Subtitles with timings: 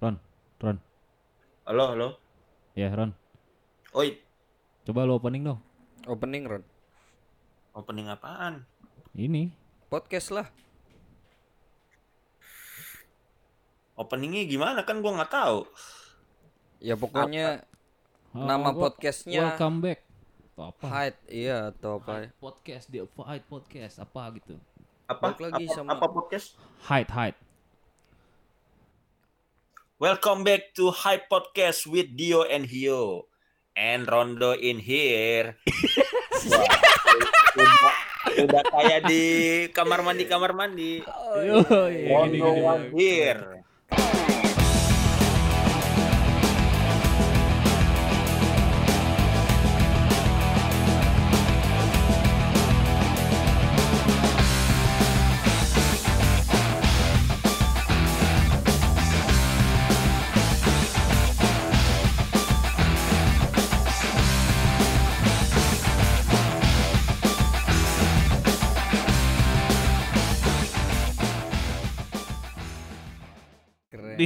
[0.00, 0.16] Ron,
[0.58, 0.76] Ron.
[1.68, 2.08] Halo, halo.
[2.72, 3.12] Ya, Ron.
[3.92, 4.16] Oi,
[4.80, 5.60] Coba lo opening dong.
[6.08, 6.64] Opening Ron.
[7.70, 8.66] opening apaan?
[9.14, 9.54] Ini.
[9.86, 10.46] Podcast lah.
[13.94, 15.58] Openingnya gimana kan gua nggak tahu.
[16.80, 17.62] Ya pokoknya
[18.30, 20.00] Oh, nama gua- podcastnya Welcome back.
[20.50, 20.84] Atau apa?
[20.88, 22.12] Hide iya atau apa?
[22.20, 24.54] Hide podcast, dia Hide podcast apa gitu.
[25.06, 25.22] Apa?
[25.30, 26.56] Balik lagi apa, sama- apa podcast?
[26.86, 27.38] Hide, hide.
[30.00, 33.28] Welcome back to Hype Podcast with Dio and Hio.
[33.76, 35.60] And Rondo in here.
[36.48, 36.64] Wah,
[37.60, 37.92] udah,
[38.48, 39.24] udah kayak di
[39.76, 41.04] kamar mandi kamar mandi.
[41.44, 41.60] Yo,
[41.92, 43.59] iya, Rondo one here.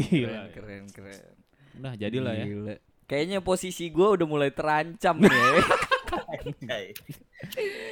[0.03, 0.50] Gila.
[0.50, 1.34] keren, keren, keren.
[1.78, 2.45] Udah jadilah ya.
[2.47, 2.75] Gila.
[3.05, 5.28] Kayaknya posisi gua udah mulai terancam ya.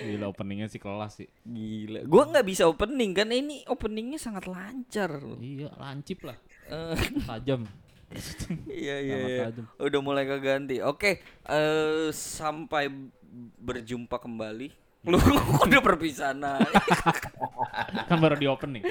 [0.06, 1.28] Gila openingnya sih kelas sih.
[1.44, 2.08] Gila.
[2.08, 5.20] Gua nggak bisa opening kan ini openingnya sangat lancar.
[5.38, 6.38] Iya, lancip lah.
[6.70, 6.96] Eh,
[7.28, 7.68] Tajam.
[8.68, 9.16] iya iya.
[9.24, 9.38] Iya.
[9.48, 9.64] tajam.
[9.80, 10.84] Udah mulai keganti.
[10.84, 12.88] Oke, eh sampai
[13.60, 14.68] berjumpa kembali.
[15.10, 15.18] Lu
[15.66, 16.38] udah perpisahan.
[18.06, 18.84] Kan baru di opening.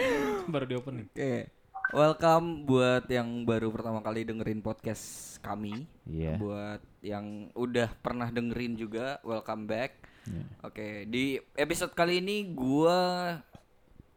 [0.50, 1.08] baru di opening.
[1.08, 1.61] Oke.
[1.92, 5.84] Welcome buat yang baru pertama kali dengerin podcast kami.
[6.08, 6.40] Iya.
[6.40, 10.00] Buat yang udah pernah dengerin juga, welcome back.
[10.24, 10.44] Iya.
[10.64, 13.36] Oke, di episode kali ini gua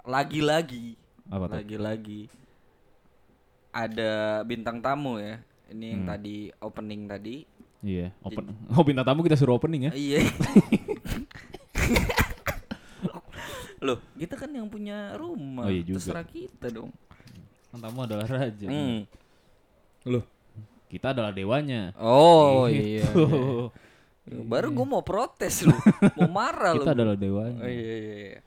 [0.04, 2.28] lagi-lagi lagi-lagi
[3.74, 5.42] ada bintang tamu ya.
[5.66, 6.12] Ini yang Hmm.
[6.14, 7.36] tadi opening tadi.
[7.82, 8.54] Iya, open.
[8.70, 9.92] Oh, bintang tamu kita suruh opening ya.
[9.96, 10.18] Iya.
[13.84, 15.66] Loh, kita kan yang punya rumah.
[15.66, 15.98] Oh, iya juga.
[16.00, 16.88] Terserah kita dong.
[17.74, 18.70] Kan tamu adalah raja.
[18.70, 19.02] Hmm.
[20.06, 20.22] Loh,
[20.86, 21.90] kita adalah dewanya.
[21.98, 23.02] Oh iya.
[23.02, 23.26] Gitu.
[24.30, 24.46] iya.
[24.46, 25.74] Baru gue mau protes lu,
[26.14, 26.86] mau marah lu.
[26.86, 27.58] Kita adalah dewanya.
[27.58, 28.40] Oh, iya, iya, iya.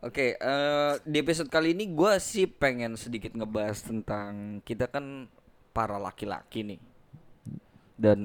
[0.00, 5.28] Oke, eh, di episode kali ini gue sih pengen sedikit ngebahas tentang kita kan
[5.76, 6.80] para laki-laki nih,
[8.00, 8.18] dan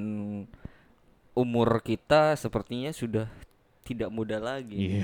[1.35, 3.27] umur kita sepertinya sudah
[3.83, 5.03] tidak muda lagi.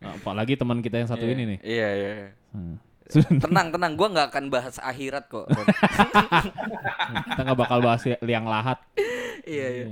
[0.22, 1.58] Apalagi teman kita yang satu Iya, ini nih.
[1.66, 2.12] Iya iya.
[2.54, 2.78] Hmm.
[3.44, 5.46] Tenang tenang, gue nggak akan bahas akhirat kok.
[7.28, 8.78] Kita nggak bakal bahas liang lahat.
[9.42, 9.84] iya iya.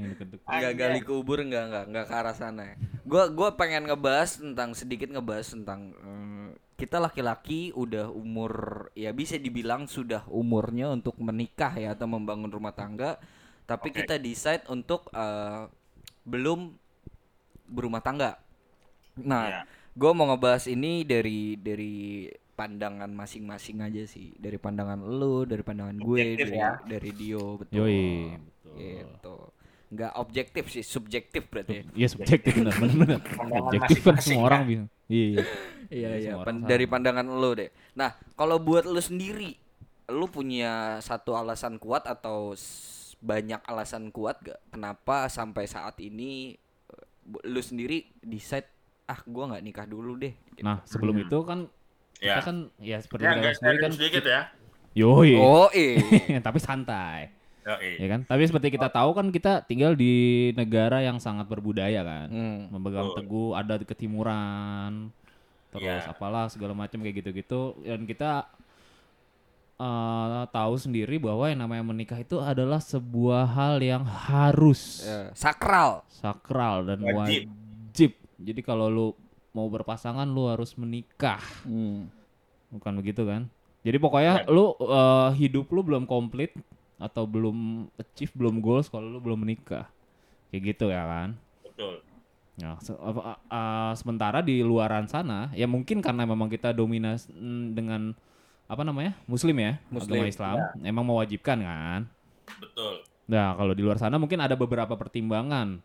[0.46, 2.62] Nggak gali kubur nggak nggak nggak ke arah sana.
[2.70, 2.76] ya.
[3.02, 9.36] Gua gua pengen ngebahas tentang sedikit ngebahas tentang eh, kita laki-laki udah umur ya bisa
[9.36, 13.18] dibilang sudah umurnya untuk menikah ya atau membangun rumah tangga,
[13.66, 14.06] tapi Oke.
[14.06, 15.66] kita decide untuk eh,
[16.24, 16.72] belum
[17.66, 18.38] berumah tangga.
[19.20, 19.60] Nah, Iya.
[19.98, 25.96] gua mau ngebahas ini dari dari pandangan masing-masing aja sih, dari pandangan lu, dari pandangan
[25.96, 26.76] gue, Objektif dari ya.
[26.84, 27.74] dari Dio, betul.
[27.80, 28.36] Yoi.
[28.36, 28.76] Betul.
[28.76, 29.36] Gitu.
[29.90, 31.88] Nggak objektif sih, subjektif berarti.
[31.96, 33.20] Iya subjektif benar benar benar.
[33.40, 34.46] Pandangan Objektif kan semua ya.
[34.46, 34.84] orang bisa.
[35.08, 35.24] Iya.
[35.32, 35.44] iya.
[35.90, 37.70] Iya iya, semua pan- orang dari pandangan lu deh.
[37.96, 39.50] Nah, kalau buat lu sendiri,
[40.12, 42.54] lu punya satu alasan kuat atau
[43.18, 44.60] banyak alasan kuat gak?
[44.70, 46.54] Kenapa sampai saat ini
[46.86, 47.04] eh,
[47.48, 48.68] lu sendiri decide
[49.10, 50.30] ah gua nggak nikah dulu deh.
[50.54, 50.62] gitu.
[50.62, 51.66] Nah sebelum itu kan
[52.20, 52.36] Ya.
[52.36, 53.90] kita kan ya seperti Ya, kita sendiri kan.
[53.90, 54.40] sedikit ya.
[54.92, 55.32] Yoi.
[55.34, 56.38] Oh iya.
[56.38, 57.32] Tapi santai.
[57.62, 57.96] Yoi.
[57.96, 58.20] Ya kan?
[58.24, 60.14] Tapi seperti kita tahu kan kita tinggal di
[60.52, 62.28] negara yang sangat berbudaya kan.
[62.28, 62.60] Hmm.
[62.70, 63.18] Memegang Betul.
[63.18, 65.08] teguh adat ketimuran.
[65.70, 66.10] Terus Iya.
[66.10, 68.50] apalah segala macam kayak gitu-gitu dan kita
[69.76, 76.04] eh, tahu sendiri bahwa yang namanya menikah itu adalah sebuah hal yang harus Ya, sakral.
[76.10, 77.48] sakral dan Wajib.
[77.48, 78.10] wajib.
[78.36, 79.06] Jadi kalau lu
[79.50, 81.42] mau berpasangan lu harus menikah.
[81.66, 82.06] Hmm.
[82.70, 83.50] Bukan begitu kan?
[83.82, 86.52] Jadi pokoknya lu eh, hidup lu belum komplit
[87.00, 89.88] atau belum achieve, belum goals kalau lu belum menikah.
[90.52, 91.28] Kayak gitu ya kan?
[91.64, 92.04] Betul.
[92.60, 97.72] Nah, se- apa- eh, sementara di luaran sana ya mungkin karena memang kita dominas mm,
[97.72, 98.12] dengan
[98.70, 99.18] apa namanya?
[99.26, 100.56] muslim ya, Muslim, agama Islam,
[100.86, 102.00] emang mewajibkan kan?
[102.60, 103.02] Betul.
[103.26, 105.82] Nah, kalau di luar sana mungkin ada beberapa pertimbangan.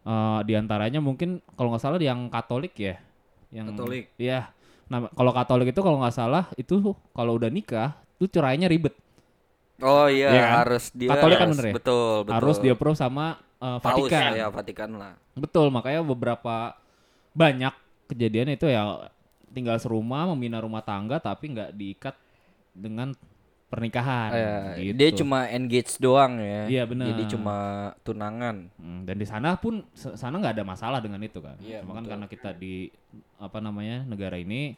[0.00, 2.96] Eh di antaranya mungkin kalau nggak salah yang Katolik ya,
[3.52, 4.08] yang Katolik.
[4.16, 4.48] Iya.
[4.88, 6.80] Nah, kalau Katolik itu kalau nggak salah itu
[7.12, 8.96] kalau udah nikah itu cerainya ribet.
[9.80, 10.56] Oh iya, Iya kan?
[10.60, 11.74] harus dia Katolik kan harus- bener ya?
[11.76, 12.34] betul, betul.
[12.36, 13.26] Harus di approve sama
[13.56, 14.30] eh, Paus Vatikan.
[14.34, 15.12] ya, Vatikan lah.
[15.32, 16.76] Betul, makanya beberapa
[17.32, 17.72] banyak
[18.08, 19.08] kejadian itu ya
[19.50, 22.14] tinggal serumah membina rumah tangga tapi nggak diikat
[22.70, 23.14] dengan
[23.70, 24.30] pernikahan.
[24.34, 24.96] Eh, gitu.
[24.98, 26.66] Dia cuma engage doang ya.
[26.66, 27.06] Iya, benar.
[27.14, 27.56] Jadi cuma
[28.02, 28.66] tunangan.
[28.74, 31.54] Hmm, dan di sana pun sana nggak ada masalah dengan itu kan.
[31.62, 32.90] Iya, Cuma kan karena kita di
[33.38, 34.74] apa namanya negara ini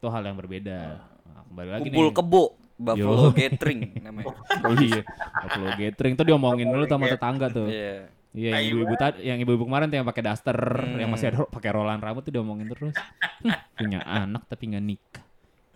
[0.00, 0.80] itu hal yang berbeda.
[1.28, 2.14] Nah, kembali lagi Kumpul nih.
[2.16, 2.44] kebo,
[2.80, 4.32] Buffalo Gathering namanya.
[4.64, 5.02] Oh iya,
[5.44, 7.68] Buffalo Gathering tuh diomongin dulu sama tetangga tuh.
[7.68, 8.16] Iya.
[8.36, 10.58] Iya, yang ibu-ibu tadi, yang ibu-ibu kemarin tuh yang pakai daster,
[11.00, 12.92] yang masih ada pakai rolan rambut tuh diomongin terus.
[13.40, 15.24] Hmm, punya anak tapi nggak nikah.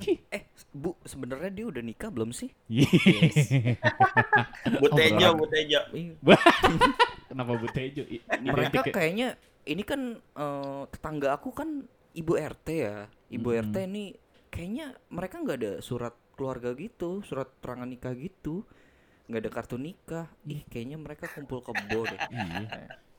[0.36, 2.50] Eh, Bu, sebenarnya dia udah nikah belum sih?
[4.80, 5.38] Butejo, berat.
[5.38, 5.80] Butejo.
[5.92, 6.14] Iya.
[7.30, 8.02] Kenapa Bu Tejo?
[8.06, 8.92] I- Mereka ya?
[8.92, 9.28] kayaknya
[9.64, 13.06] ini kan eh, tetangga aku kan ibu RT ya.
[13.30, 13.60] Ibu Hmm.
[13.70, 14.04] RT ini
[14.50, 18.64] kayaknya mereka nggak ada surat keluarga gitu, surat terangan nikah gitu.
[19.30, 20.26] nggak ada kartu nikah.
[20.42, 22.18] Ih, kayaknya mereka kumpul kebo deh.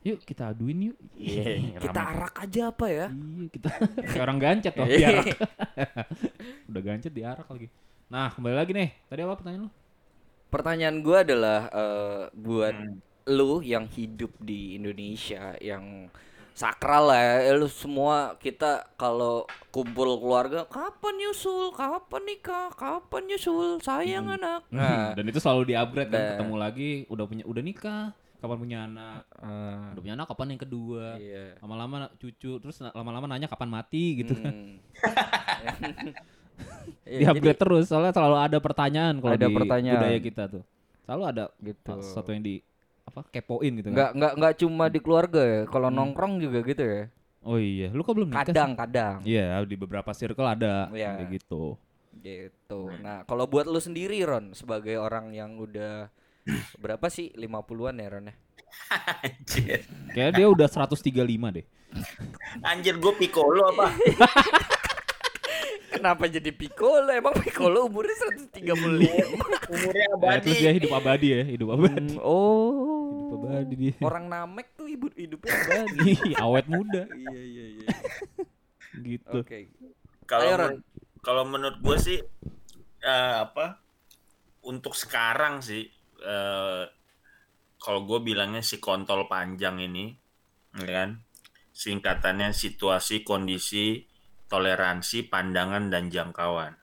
[0.01, 0.97] Yuk kita aduin yuk.
[1.13, 3.07] Iya, Kita arak aja apa ya?
[3.13, 3.69] Iya, kita
[4.09, 4.97] kayak orang gancet loh, Iya.
[4.97, 5.25] diarak.
[6.73, 7.67] Udah gancet diarak lagi.
[8.07, 8.89] Nah, kembali lagi nih.
[9.05, 9.71] Tadi apa pertanyaan lu?
[10.49, 12.97] Pertanyaan gua adalah eh, buat Hmm.
[13.29, 16.09] lu yang hidup di Indonesia yang
[16.51, 23.79] sakral lah ya, lu semua kita kalau kumpul keluarga kapan nyusul kapan nikah kapan nyusul
[23.79, 26.29] sayang anak nah Dan itu selalu di-upgrade kan, Nah.
[26.35, 28.05] ketemu lagi udah punya udah nikah,
[28.41, 29.21] kapan punya anak?
[29.37, 31.05] eh, Udah punya anak kapan yang kedua?
[31.15, 34.51] iya Lama-lama cucu, terus lama-lama nanya kapan mati gitu kan.
[34.51, 34.75] Hmm.
[37.01, 39.97] Iya, Di-upgrade terus soalnya selalu ada pertanyaan kalau Ada di pertanyaan.
[39.99, 40.63] budaya kita tuh.
[41.03, 42.55] Selalu ada gitu sesuatu yang di
[43.01, 43.95] apa kepoin gitu kan.
[43.97, 45.97] nggak nggak nggak cuma di keluarga ya kalau Hmm.
[45.97, 47.03] nongkrong juga gitu ya
[47.41, 48.39] Oh iya, lu kok belum nikah?
[48.39, 48.53] sih?
[48.53, 51.17] kadang kadang Iya, di beberapa circle ada Iya.
[51.17, 51.75] kayak gitu.
[52.21, 56.13] gitu nah kalau buat lu sendiri Ron sebagai orang yang udah
[56.77, 58.35] berapa sih 50-an ya Ron ya
[59.21, 59.83] Anjir.
[60.15, 61.11] Kayaknya dia udah 135
[61.51, 61.65] deh.
[62.63, 63.91] Anjir gue piccolo apa?
[65.91, 67.11] Kenapa jadi Piccolo?
[67.11, 68.15] Emang Piccolo umurnya
[68.55, 68.63] 135.
[68.63, 70.39] Umurnya Ya, abadi.
[70.47, 72.15] terus dia hidup abadi ya, hidup abadi.
[72.15, 73.27] Hmm, oh.
[73.27, 73.93] Hidup abadi dia.
[73.99, 76.15] Orang Namek tuh ibu hidupnya abadi.
[76.31, 77.87] Ih, awet muda iya iya iya.
[78.97, 79.43] gitu.
[79.43, 79.67] Oke.
[80.23, 80.69] Kalau Ayo, Ron.
[80.79, 80.83] men-
[81.21, 82.17] kalau menurut gue sih
[83.03, 83.83] eh, apa?
[84.63, 85.91] Untuk sekarang sih
[86.21, 86.83] eh,
[87.77, 90.13] kalau gue bilangnya si kontol panjang ini,
[90.75, 91.09] ya kan?
[91.71, 94.05] Singkatannya situasi, kondisi,
[94.45, 96.77] toleransi, pandangan dan jangkauan.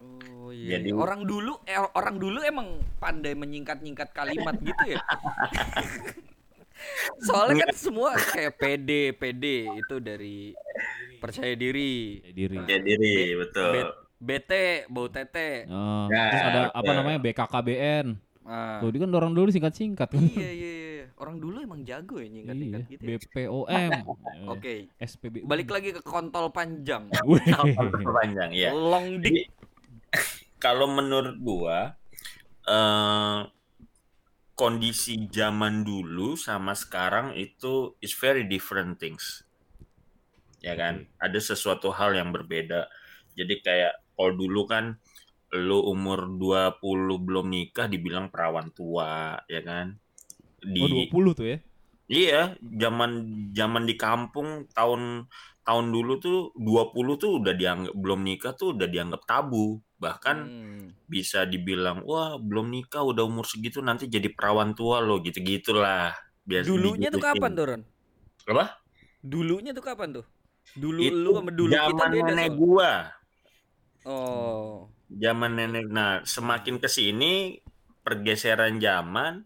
[0.00, 0.78] Oh iya.
[0.78, 5.02] Jadi- orang dulu eh, orang dulu emang pandai menyingkat-nyingkat kalimat gitu ya.
[7.22, 9.44] Soalnya kan semua kayak PD, PD
[9.78, 10.50] itu dari
[11.18, 12.18] percaya diri.
[12.20, 12.56] Ya, diri.
[12.58, 13.70] Ya diri, betul.
[13.70, 14.52] Bet- BT,
[14.86, 15.66] bau tete.
[15.66, 16.94] Oh, Nah, terus ada apa betul.
[16.94, 18.06] namanya BKKBN.
[18.42, 18.82] Ah.
[18.82, 20.24] Tuh, dia kan orang dulu singkat-singkat kan.
[20.34, 21.06] iya iya iya.
[21.18, 23.02] Orang dulu emang jago ya Iya, nyingkat-nyingkat gitu.
[23.06, 23.18] ya.
[23.22, 23.90] BPOM.
[24.52, 24.90] Oke.
[24.98, 25.46] SPB.
[25.46, 27.06] Balik lagi ke kontol panjang.
[27.78, 28.74] Kontol panjang, ya.
[28.74, 29.46] Long dick.
[30.64, 31.94] Kalau menurut gua
[32.62, 33.40] eh
[34.54, 39.42] kondisi zaman dulu sama sekarang itu is very different things.
[40.62, 41.10] Ya kan?
[41.18, 42.86] Ada sesuatu hal yang berbeda.
[43.34, 45.02] Jadi kayak kalau dulu kan
[45.52, 46.80] lu umur 20
[47.20, 49.96] belum nikah dibilang perawan tua, ya kan?
[50.64, 51.58] Oh, 20 tuh ya.
[52.08, 53.10] Iya, zaman
[53.56, 55.24] zaman di kampung tahun
[55.62, 59.80] tahun dulu tuh 20 tuh udah dianggap belum nikah tuh udah dianggap tabu.
[59.96, 60.86] Bahkan Hmm.
[61.06, 66.12] bisa dibilang wah belum nikah udah umur segitu nanti jadi perawan tua loh gitu-gitulah.
[66.42, 67.82] Biasa Dulunya tuh kapan tuh Ron?
[68.50, 68.64] Apa?
[69.22, 70.26] Dulunya tuh kapan tuh?
[70.74, 72.24] Dulu Itu lu sama dulu kita zaman beda.
[72.28, 72.58] nenek soalnya.
[72.58, 72.92] gua.
[74.02, 74.91] Oh.
[75.12, 75.86] Zaman nenek.
[75.92, 77.60] Nah, semakin ke sini
[78.02, 79.44] pergeseran zaman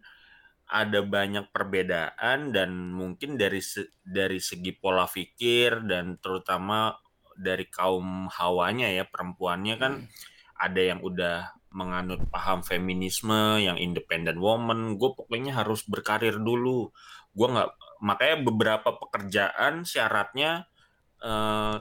[0.66, 6.94] ada banyak perbedaan dan mungkin dari se- dari segi pola pikir dan terutama
[7.38, 9.92] dari kaum hawanya ya perempuannya kan
[10.58, 16.90] ada yang udah menganut paham feminisme yang independent woman gue pokoknya harus berkarir dulu
[17.36, 17.70] gue nggak
[18.02, 20.66] makanya beberapa pekerjaan syaratnya
[21.20, 21.76] eh,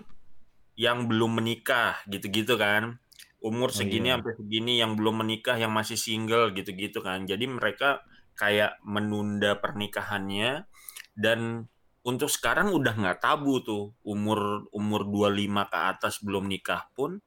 [0.75, 3.00] yang belum menikah gitu-gitu kan
[3.46, 4.18] umur Oh, segini iya.
[4.18, 8.02] sampai segini yang belum menikah yang masih single gitu-gitu kan jadi mereka
[8.34, 10.66] kayak menunda pernikahannya
[11.14, 11.70] dan
[12.02, 17.22] untuk sekarang udah nggak tabu tuh umur umur 25 ke atas belum nikah pun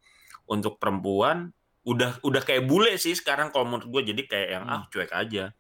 [0.47, 1.55] untuk perempuan
[1.87, 5.55] udah udah kayak bule sih sekarang kalau menurut gue jadi kayak yang ah cuek aja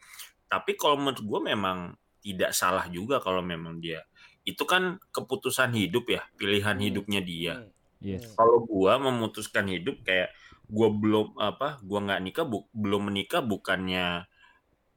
[0.46, 1.78] tapi kalau menurut gue memang
[2.20, 4.04] tidak salah juga kalau memang dia
[4.42, 6.84] itu kan keputusan hidup ya pilihan Hmm.
[6.84, 7.70] hidupnya dia Hmm.
[7.98, 8.30] Yes.
[8.38, 10.30] kalau gua memutuskan hidup kayak
[10.68, 14.28] gua belum apa gua nggak nikah bu- belum menikah bukannya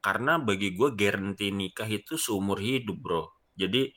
[0.06, 3.24] karena bagi gua guarantee nikah itu seumur hidup bro
[3.60, 3.92] jadi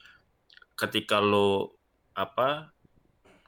[0.80, 1.76] ketika lo
[2.16, 2.76] apa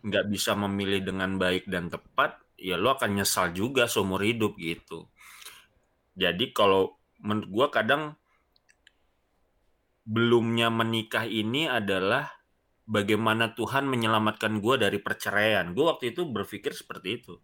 [0.08, 5.10] nggak bisa memilih dengan baik dan tepat ya lu akan nyesal juga seumur hidup gitu.
[6.18, 8.04] Jadi kalau menurut gua kadang
[10.08, 12.26] belumnya menikah ini adalah
[12.96, 15.66] bagaimana Tuhan menyelamatkan gua dari perceraian.
[15.76, 17.36] Gua waktu itu berpikir seperti itu.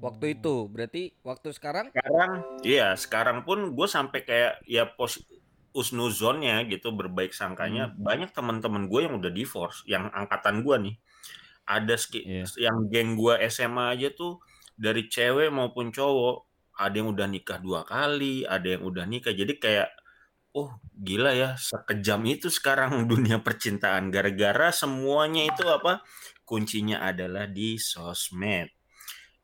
[0.00, 2.32] Waktu itu berarti waktu sekarang Sekarang,
[2.64, 5.20] iya sekarang pun gue sampai kayak ya pos
[5.70, 10.94] usnuzonnya gitu berbaik sangkanya banyak teman-teman gue yang udah divorce, yang angkatan gue nih.
[11.68, 12.44] Ada ski- Iya.
[12.72, 14.42] yang geng gue SMA aja tuh
[14.74, 16.48] dari cewek maupun cowok
[16.80, 19.30] ada yang udah nikah dua kali, ada yang udah nikah.
[19.36, 19.92] Jadi kayak
[20.56, 26.02] oh gila ya sekejam itu sekarang dunia percintaan gara-gara semuanya itu apa
[26.42, 28.72] kuncinya adalah di sosmed.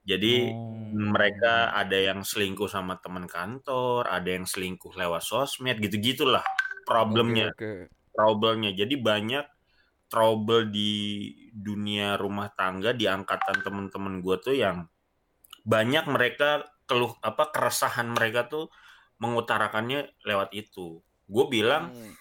[0.07, 0.75] Jadi Oh.
[0.97, 6.47] mereka ada yang selingkuh sama teman kantor, ada yang selingkuh lewat sosmed, gitu-gitulah
[6.87, 8.15] problemnya, Oke, oke.
[8.15, 8.71] problemnya.
[8.71, 9.45] Jadi banyak
[10.07, 14.87] trouble di dunia rumah tangga di angkatan teman-teman gue tuh yang
[15.67, 18.71] banyak mereka keluh apa keresahan mereka tuh
[19.19, 21.03] mengutarakannya lewat itu.
[21.27, 22.15] Gue bilang, Hmm.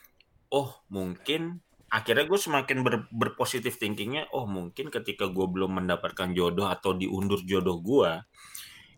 [0.50, 1.62] oh mungkin
[1.98, 7.40] akhirnya gue semakin ber- berpositif thinkingnya oh mungkin ketika gue belum mendapatkan jodoh atau diundur
[7.52, 8.12] jodoh gue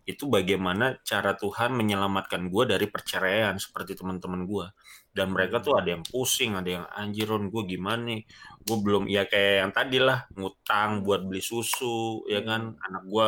[0.07, 4.65] itu bagaimana cara Tuhan menyelamatkan gue dari perceraian seperti teman-teman gue
[5.11, 8.21] dan mereka tuh ada yang pusing ada yang anjiron gue gimana nih?
[8.63, 12.79] Gue belum ya kayak yang tadi lah ngutang buat beli susu ya kan?
[12.87, 13.25] Anak gue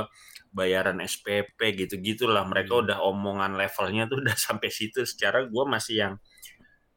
[0.55, 2.87] bayaran SPP gitu gitulah mereka Hmm.
[2.87, 5.03] udah omongan levelnya tuh udah sampai situ.
[5.03, 6.13] Secara gue masih yang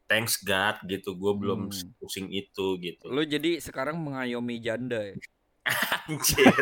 [0.05, 1.89] thanks God gitu gue belum Hmm.
[1.97, 5.15] pusing itu gitu Lu jadi sekarang mengayomi janda ya?
[6.03, 6.43] anjir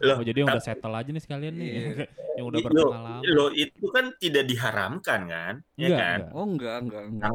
[0.00, 1.66] loh, Oh jadi yang udah settle aja nih sekalian nih.
[1.68, 2.06] Iya.
[2.36, 3.22] yang udah lo, berpengalaman.
[3.26, 6.30] lo itu kan tidak diharamkan kan ya Enggak, kan enggak.
[6.32, 7.30] Oh enggak, enggak, enggak.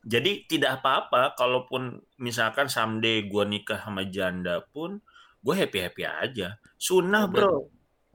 [0.00, 1.82] jadi tidak apa-apa kalaupun
[2.16, 5.02] misalkan someday gue nikah sama janda pun
[5.38, 7.66] gue happy happy aja sunnah bro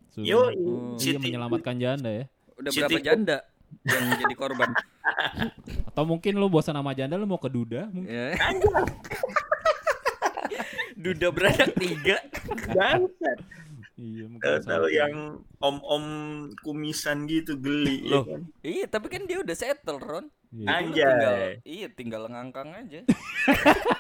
[0.10, 0.24] Sudah.
[0.24, 0.96] yo Hmm.
[0.96, 2.26] Iya menyelamatkan janda ya.
[2.54, 3.38] Udah Siti- berapa janda
[3.82, 4.70] yang jadi korban?
[5.90, 8.12] Atau mungkin lu bosan sama janda lu mau ke duda mungkin.
[8.12, 8.34] Ya.
[11.04, 12.22] Duda beranak tiga.
[12.72, 13.42] bangsat
[13.94, 14.66] Iya mungkin.
[14.66, 15.14] tahu yang
[15.62, 16.06] om-om
[16.66, 18.42] kumisan gitu geli ya kan?
[18.66, 20.34] Iya, tapi kan dia udah settle, Ron.
[20.50, 20.66] Iya.
[20.66, 21.06] Lu Anjay.
[21.06, 23.02] tinggal, iya tinggal ngangkang aja.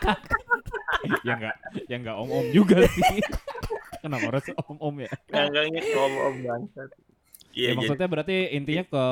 [1.27, 3.21] ya enggak ya enggak om-om juga sih.
[4.01, 5.11] Kenapa harus om-om ya?
[5.29, 6.89] Ganggalnya ke om-om bangsat
[7.53, 9.03] Ya, iya jadi maksudnya berarti intinya ke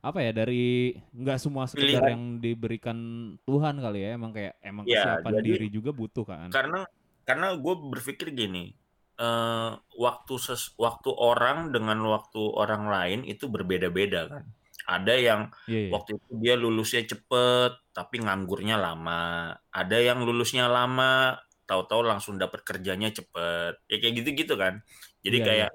[0.00, 2.10] apa ya dari nggak semua sekedar Pilihan.
[2.10, 2.98] yang diberikan
[3.42, 6.48] Tuhan kali ya emang kayak emang Ya, kesiapan jadi- diri juga butuh kan.
[6.48, 6.88] karena
[7.22, 8.72] karena gue berpikir gini
[9.14, 14.44] eh waktu ses, waktu orang dengan waktu orang lain itu berbeda-beda kan.
[14.88, 15.90] Ada yang iya, iya.
[15.92, 19.52] waktu itu dia lulusnya cepet tapi nganggurnya lama.
[19.68, 21.36] Ada yang lulusnya lama
[21.68, 23.76] tahu-tahu langsung dapat kerjanya cepet.
[23.86, 24.80] Ya kayak gitu-gitu kan.
[25.20, 25.70] Jadi Iya, kayak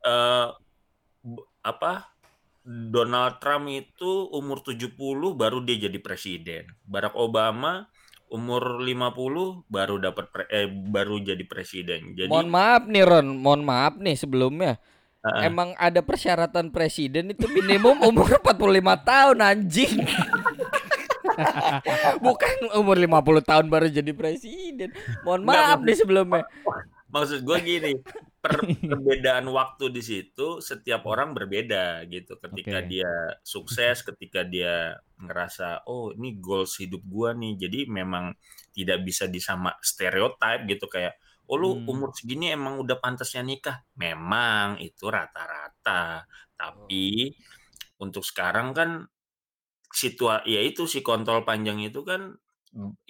[0.00, 0.46] eh
[1.22, 2.08] b- apa
[2.62, 4.92] Donald Trump itu umur 70
[5.32, 7.88] baru dia jadi presiden Barack Obama
[8.28, 13.96] umur 50 baru dapat eh baru jadi presiden jadi Mohon maaf nih Ron, mohon maaf
[13.96, 14.76] nih sebelumnya.
[15.20, 15.46] Heeh.
[15.46, 18.56] Emang ada persyaratan presiden itu minimum umur 45
[19.02, 20.00] tahun anjing.
[22.24, 24.88] Bukan umur 50 tahun baru jadi presiden.
[25.22, 26.42] Mohon Nggak, maaf maksud- nih sebelumnya.
[27.10, 27.92] maksud gue gini
[28.40, 32.36] per- perbedaan waktu di situ setiap orang berbeda gitu.
[32.40, 32.90] Ketika Oke.
[32.90, 33.08] dia
[33.44, 37.54] sukses ketika dia ngerasa oh ini goals hidup gua nih.
[37.60, 38.32] Jadi memang
[38.76, 41.14] tidak bisa disama stereotip gitu kayak
[41.50, 41.84] oh lu Hmm.
[41.90, 43.76] umur segini emang udah pantasnya nikah?
[44.00, 46.24] Memang itu rata-rata.
[46.56, 47.30] Tapi
[48.00, 48.90] untuk sekarang kan
[50.00, 52.22] situa ya itu si kontrol panjang itu kan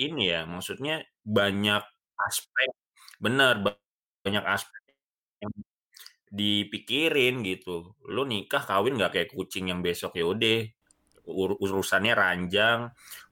[0.00, 1.04] ini ya maksudnya
[1.38, 1.82] banyak
[2.28, 2.70] aspek.
[3.24, 3.80] Bener ba-
[4.24, 4.79] banyak aspek
[6.30, 7.94] dipikirin gitu.
[8.06, 10.60] Lu nikah kawin nggak kayak kucing yang besok ya udah.
[11.30, 12.80] Ur- urusannya ranjang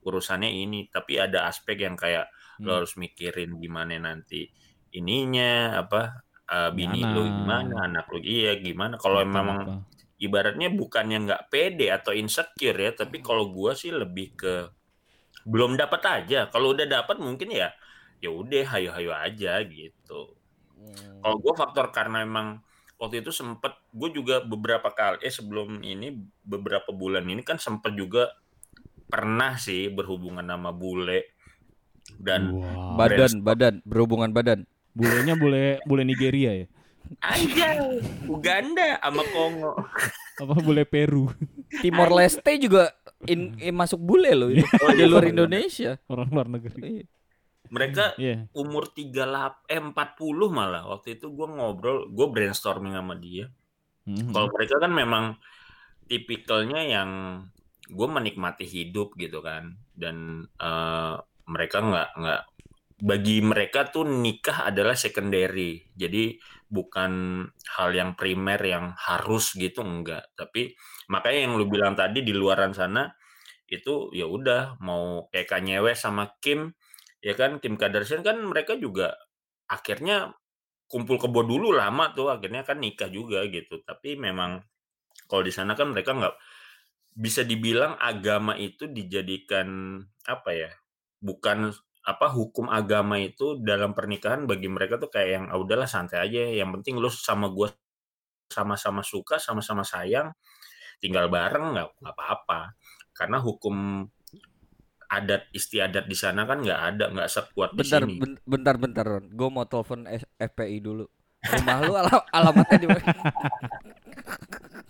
[0.02, 0.90] urusannya ini.
[0.90, 2.26] Tapi ada aspek yang kayak
[2.66, 2.76] lo Hmm.
[2.82, 4.50] harus mikirin gimana nanti
[4.90, 7.36] ininya apa eh, bini lu Anak.
[7.38, 8.96] gimana anak lu iya gimana.
[8.98, 9.84] Kalau memang
[10.18, 14.54] ibaratnya bukannya nggak pede atau insecure ya tapi kalau gua sih lebih ke
[15.46, 16.40] belum dapat aja.
[16.50, 17.70] Kalau udah dapat mungkin ya
[18.18, 20.34] ya udah hayo-hayo aja gitu.
[20.78, 21.18] Hmm.
[21.22, 22.62] kalau gue faktor karena emang
[22.98, 26.12] waktu itu sempet gue juga beberapa kali eh sebelum ini
[26.42, 28.34] beberapa bulan ini kan sempet juga
[29.06, 31.32] pernah sih berhubungan sama bule
[32.18, 32.98] dan Wah.
[32.98, 34.66] Badan, badan, berhubungan badan.
[34.92, 36.66] bulenya bule bule Nigeria ya
[37.22, 37.86] aja
[38.26, 39.78] Uganda sama Kongo
[40.36, 41.30] apa bule Peru
[41.78, 42.90] Timor Leste juga
[43.24, 44.66] in, in- masuk bule loh itu.
[44.82, 45.34] Oh, di iya, luar bener.
[45.38, 45.90] Indonesia.
[46.10, 47.04] orang luar negeri Iya.
[47.70, 48.48] Mereka Iya.
[48.56, 53.48] umur 38 eh 40 malah waktu itu gue ngobrol, gue brainstorming sama dia.
[54.08, 54.32] Mhm.
[54.32, 55.24] Kalau mereka kan memang
[56.08, 57.10] tipikalnya yang
[57.88, 61.16] gue menikmati hidup gitu kan, dan eh,
[61.48, 62.42] mereka nggak nggak
[62.98, 66.34] bagi mereka tuh nikah adalah secondary, jadi
[66.66, 67.46] bukan
[67.78, 70.28] hal yang primer yang harus gitu enggak.
[70.34, 70.74] Tapi
[71.08, 73.06] makanya yang lu bilang tadi di luaran sana
[73.68, 76.72] itu ya udah mau kayak Kanye West sama Kim
[77.22, 79.14] ya kan Kim Kardashian kan mereka juga
[79.68, 80.32] akhirnya
[80.88, 83.84] kumpul kebo dulu lama tuh akhirnya kan nikah juga gitu.
[83.84, 84.62] Tapi memang
[85.28, 86.36] kalau di sana kan mereka nggak
[87.18, 90.70] bisa dibilang agama itu dijadikan apa ya
[91.18, 91.74] bukan
[92.08, 96.40] apa hukum agama itu dalam pernikahan bagi mereka tuh kayak yang ah, udahlah santai aja
[96.64, 97.68] yang penting lu sama gue
[98.48, 100.32] sama-sama suka sama-sama sayang
[101.02, 102.74] tinggal bareng nggak apa-apa.
[103.12, 104.06] Karena hukum
[105.08, 109.04] adat istiadat di sana kan nggak ada nggak sekuat di Bentar, sini ben- bentar, bentar,
[109.04, 109.24] Ron.
[109.32, 110.04] Gue mau telepon
[110.36, 111.08] FPI dulu.
[111.38, 113.08] Rumah lu ala- alamatnya di mana?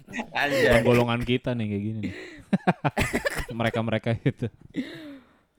[0.08, 2.14] Bukan golongan kita nih kayak gini nih.
[3.58, 4.48] Mereka-mereka itu.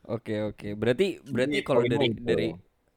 [0.10, 0.74] Oke, oke.
[0.74, 2.22] Berarti berarti Ini kalau dari itu.
[2.25, 2.48] dari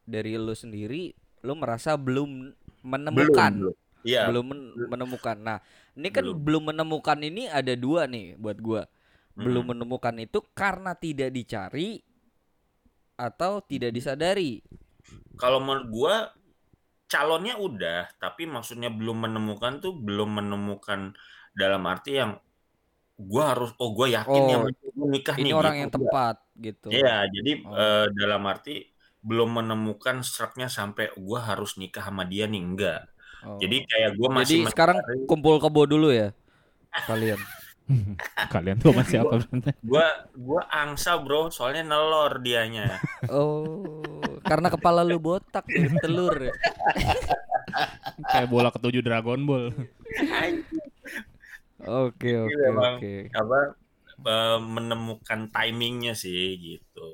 [0.03, 1.13] dari lu sendiri,
[1.45, 5.37] lu merasa belum belum menemukan, belum belum men- menemukan.
[5.39, 5.59] Nah,
[5.95, 6.41] ini kan Belum.
[6.41, 8.89] belum menemukan ini ada dua nih buat gua.
[9.33, 9.71] Belum Mm.
[9.73, 12.01] menemukan itu karena tidak dicari
[13.15, 14.61] atau tidak disadari.
[15.35, 16.15] kalau menurut gua
[17.05, 21.13] calonnya udah tapi maksudnya belum menemukan tuh belum menemukan
[21.53, 22.39] dalam arti yang
[23.19, 25.81] gua harus oh gua yakin Oh, gua nikah Ini nih orang gitu.
[25.83, 26.87] yang tepat gitu.
[26.89, 27.75] Iya, jadi Oh.
[27.75, 28.75] eh, dalam arti
[29.21, 33.01] belum menemukan struknya sampai gua harus nikah sama dia nih enggak.
[33.43, 33.59] Oh.
[33.59, 36.31] Jadi kayak gua Jadi masih sekarang mencari- kumpul kebo dulu ya
[37.05, 37.41] kalian.
[38.55, 39.75] Kalian tuh masih apa sebenarnya?
[39.83, 42.89] gua gua angsa bro, soalnya nelor dianya.
[43.31, 44.03] Oh,
[44.43, 46.51] karena kepala lu botak mirip telur ya.
[48.35, 49.71] Kayak bola ketujuh Dragon Ball.
[51.83, 53.15] Oke, oke, oke.
[53.31, 53.59] apa
[54.27, 57.07] eh, menemukan timingnya sih gitu.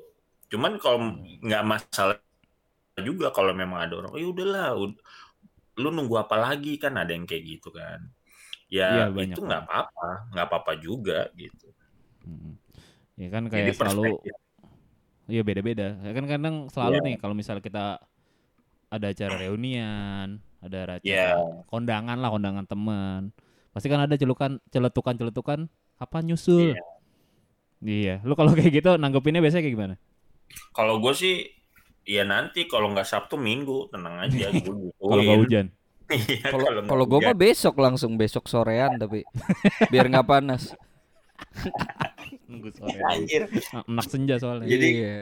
[0.49, 2.17] Cuman kalau nggak masalah
[2.99, 5.01] juga kalau memang ada orang, oh ya udahlah, ud-
[5.79, 8.11] lu nunggu apa lagi kan ada yang kayak gitu kan.
[8.69, 11.73] Ya banyak itu nggak apa-apa, nggak apa-apa juga gitu.
[12.25, 12.53] Mm.
[13.19, 14.33] Ya kan Jadi kayak selalu perspektif.
[15.29, 15.87] Iya beda-beda.
[16.01, 17.05] Ya kan kadang selalu Iya.
[17.05, 17.85] nih kalau misalnya kita
[18.89, 21.37] ada acara reunian, ada acara Iya.
[21.69, 23.21] kondangan lah, kondangan teman.
[23.69, 25.69] Pasti kan ada celukan, celetukan-celetukan
[26.01, 26.73] apa nyusul.
[26.73, 26.83] Iya.
[27.85, 28.15] Iya.
[28.25, 29.95] Lu kalau kayak gitu nanggepinnya biasanya kayak gimana?
[30.73, 31.45] Kalau gue sih,
[32.09, 34.49] ya nanti kalau nggak Sabtu Minggu tenang aja.
[34.97, 35.65] Kalau nggak hujan.
[36.09, 36.49] Iya,
[36.89, 39.21] Kalau gue mah besok langsung besok sorean tapi
[39.93, 40.73] biar nggak panas.
[42.49, 42.97] Nunggu sore.
[43.05, 43.45] Anjir.
[43.71, 44.65] Ah, Enak senja soalnya.
[44.65, 45.17] Jadi- iya.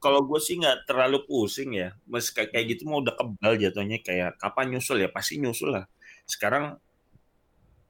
[0.00, 4.00] kalau gue sih nggak terlalu pusing ya mas kayak kayak gitu mau udah kebal jatuhnya
[4.00, 5.84] kayak kapan nyusul ya pasti nyusul lah
[6.24, 6.80] sekarang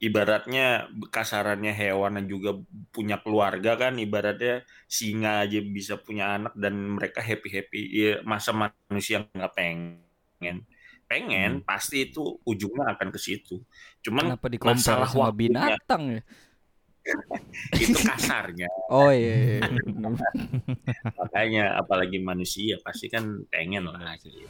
[0.03, 2.59] ibaratnya kasarannya hewan dan juga
[2.91, 8.51] punya keluarga kan ibaratnya singa aja bisa punya anak dan mereka happy happy ya, masa
[8.57, 10.65] manusia nggak pengen
[11.11, 13.59] pengen pasti itu ujungnya akan ke situ
[14.07, 15.75] cuman Kenapa masalah sama waktunya.
[15.75, 16.23] binatang ya?
[17.83, 19.59] itu kasarnya Oh iya.
[19.59, 19.61] iya.
[21.19, 24.47] makanya apalagi manusia pasti kan pengen lah gitu.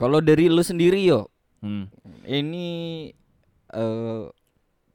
[0.00, 1.28] Kalau dari lu sendiri yo,
[1.60, 1.92] Hmm.
[2.24, 2.66] ini
[3.70, 4.22] eh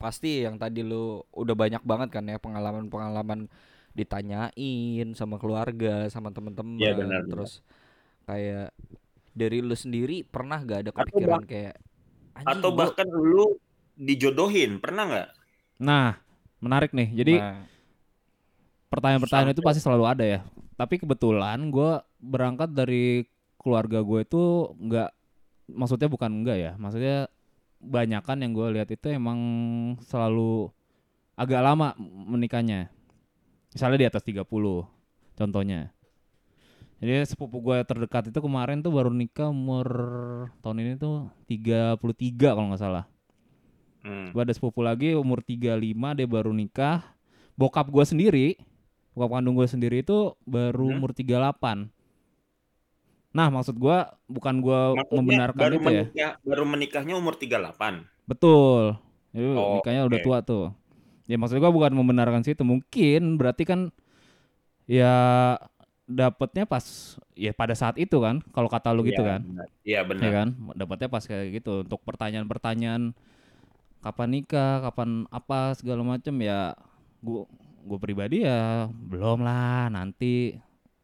[0.02, 3.46] pasti yang tadi lu udah banyak banget kan ya pengalaman-pengalaman
[3.96, 7.32] ditanyain sama keluarga, sama temen-temen, Iya, benar, benar.
[7.32, 7.62] terus
[8.26, 8.74] kayak
[9.32, 11.76] dari lu sendiri pernah gak ada Atau kepikiran kayak
[12.36, 13.56] "Anjing, atau gua-" bahkan lu
[13.96, 15.30] dijodohin pernah nggak
[15.80, 16.20] Nah,
[16.60, 17.12] menarik nih.
[17.13, 17.63] Jadi Nah,
[18.89, 20.39] pertanyaan-pertanyaan itu pasti selalu ada ya.
[20.76, 23.24] Tapi kebetulan gue berangkat dari
[23.65, 24.43] keluarga gue itu
[24.78, 25.10] nggak,
[25.73, 26.71] maksudnya bukan enggak ya.
[26.78, 27.25] Maksudnya
[27.82, 29.39] banyakan yang gue lihat itu emang
[30.06, 30.69] selalu
[31.34, 32.93] agak lama menikahnya.
[33.73, 34.45] Misalnya di atas 30
[35.36, 35.89] contohnya.
[37.04, 39.88] Jadi sepupu gue terdekat itu kemarin tuh baru nikah umur
[40.63, 41.99] tahun ini tuh 33
[42.56, 43.06] kalau nggak salah.
[44.06, 44.32] Hmm.
[44.32, 45.82] Gue ada sepupu lagi umur 35
[46.15, 47.04] dia baru nikah.
[47.60, 48.47] Bokap gue sendiri,
[49.12, 51.04] bokap kandung gue sendiri itu baru Hmm.
[51.04, 51.91] umur 38.
[53.36, 53.98] Nah, maksud gue
[54.32, 56.06] bukan gue Maksudnya membenarkan baru itu ya.
[56.08, 57.93] menikah, baru menikahnya umur 38
[58.26, 58.95] Betul.
[59.36, 60.26] Jadi Oh, nikahnya udah oke.
[60.26, 60.65] tua tuh.
[61.28, 62.62] Ya maksud gua bukan membenarkan situ.
[62.63, 63.89] Mungkin berarti kan
[64.86, 65.58] ya
[66.06, 66.86] dapatnya pas
[67.34, 68.41] ya pada saat itu kan.
[68.54, 69.41] Kalau kata lu gitu Iya, kan.
[69.84, 70.24] Iya benar.
[70.26, 70.48] Ya kan?
[70.78, 73.13] Dapatnya pas kayak gitu untuk pertanyaan-pertanyaan
[74.06, 76.78] kapan nikah, kapan apa segala macem ya
[77.26, 77.50] gua
[77.86, 80.58] gue pribadi ya belum lah nanti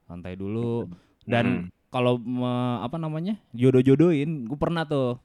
[0.09, 0.89] santai dulu
[1.29, 1.80] dan Hmm.
[1.91, 2.17] Kalau
[2.79, 5.19] apa namanya jodoh-jodohin gue pernah tuh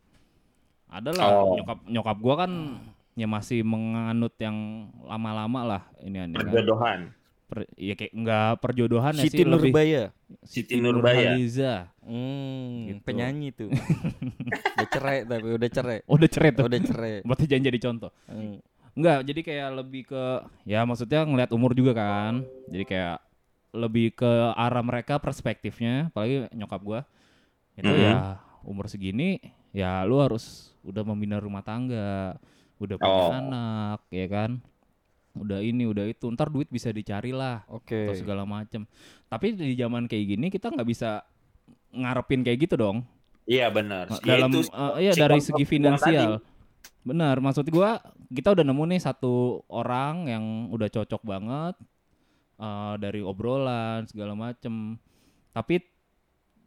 [0.87, 1.55] adalah Oh.
[1.57, 2.53] nyokap nyokap gue kan
[3.15, 4.55] ya masih menganut yang
[5.03, 7.01] lama-lama lah ini ini kan Perjodohan.
[7.47, 10.03] Per- ya kayak nggak perjodohan ya Siti sih lebih Nurbaya.
[10.43, 11.31] Siti Nurbaya.
[11.33, 11.75] Nurhaliza.
[12.03, 13.01] Hmm, Gitu.
[13.03, 13.71] penyanyi tuh.
[14.75, 15.99] udah cerai tapi udah cerai.
[16.05, 16.67] Oh, udah cerai tuh.
[16.67, 17.15] Udah cerai.
[17.27, 18.11] Berarti jangan jadi contoh.
[18.27, 18.59] Hmm.
[18.93, 20.25] Enggak, jadi kayak lebih ke
[20.65, 22.43] ya maksudnya ngelihat umur juga kan.
[22.67, 23.17] Jadi kayak
[23.77, 27.01] lebih ke arah mereka perspektifnya, apalagi nyokap gua.
[27.77, 28.01] Itu Mhm.
[28.01, 29.39] ya umur segini
[29.71, 32.41] ya lu harus udah membina rumah tangga,
[32.81, 33.33] udah punya Oh.
[33.37, 34.51] anak, ya kan?
[35.37, 36.25] Udah ini, udah itu.
[36.33, 38.09] Ntar duit bisa dicari lah Oke.
[38.09, 38.89] atau segala macem.
[39.29, 41.21] Tapi di zaman kayak gini kita nggak bisa
[41.93, 43.05] ngarepin kayak gitu dong.
[43.45, 44.09] Iya benar.
[44.25, 46.41] Ya, dalam itu eh, ya dari segi finansial.
[47.07, 48.01] Benar, maksud gua
[48.33, 51.77] kita udah nemu nih satu orang yang udah cocok banget
[52.57, 54.97] eh, dari obrolan segala macem.
[55.51, 55.81] Tapi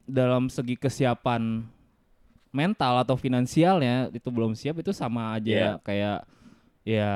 [0.03, 1.61] dalam segi kesiapan
[2.49, 5.71] mental atau finansialnya itu belum siap itu sama aja Iya.
[5.79, 6.17] kayak
[6.81, 7.11] ya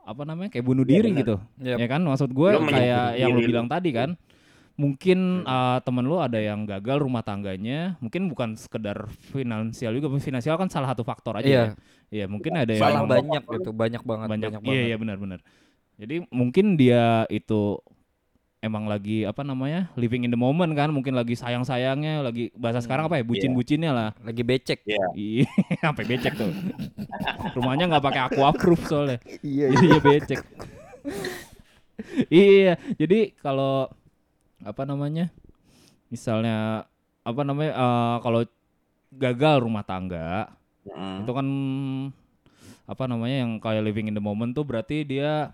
[0.00, 1.20] apa namanya kayak bunuh Iya, diri benar.
[1.20, 1.36] gitu.
[1.60, 1.78] Yap.
[1.78, 3.42] Ya kan maksud gue kayak yang lu.
[3.42, 4.14] bilang tadi kan.
[4.78, 10.56] Mungkin eh, temen lu ada yang gagal rumah tangganya, mungkin bukan sekedar finansial juga, finansial
[10.56, 11.60] kan salah satu faktor aja Iya.
[11.60, 11.72] ya.
[12.10, 14.88] Iya, mungkin ada yang Salah yang- banyak gitu, banyak banget, banyak, banyak, iya banget.
[14.88, 15.40] iya benar benar.
[16.00, 17.76] Jadi mungkin dia itu
[18.60, 22.84] emang lagi apa namanya living in the moment kan, mungkin lagi sayang sayangnya, lagi bahasa
[22.84, 24.08] sekarang apa ya bucin bucinnya lah.
[24.20, 24.84] Lagi becek.
[24.84, 25.06] Iya.
[25.16, 25.48] Iya,
[25.84, 26.52] sampai becek tuh.
[27.56, 29.18] Rumahnya nggak pakai aqua proof soalnya.
[29.40, 29.72] Iya.
[29.72, 30.40] Jadi dia becek.
[32.28, 33.88] iya, jadi kalau
[34.60, 35.32] apa namanya?
[36.12, 36.84] Misalnya
[37.24, 37.72] apa namanya?
[37.72, 38.40] eh, kalau
[39.10, 41.28] gagal rumah tangga, Mm.
[41.28, 41.46] itu kan
[42.88, 45.52] apa namanya yang kayak living in the moment tuh berarti dia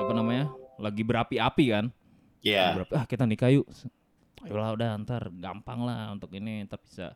[0.00, 0.48] apa namanya?
[0.80, 1.84] lagi berapi-api kan?
[2.40, 2.64] Iya.
[2.76, 3.66] Berapi, ah kita nikah yuk.
[4.40, 7.12] Ayolah udah ntar gampang lah untuk ini ntar bisa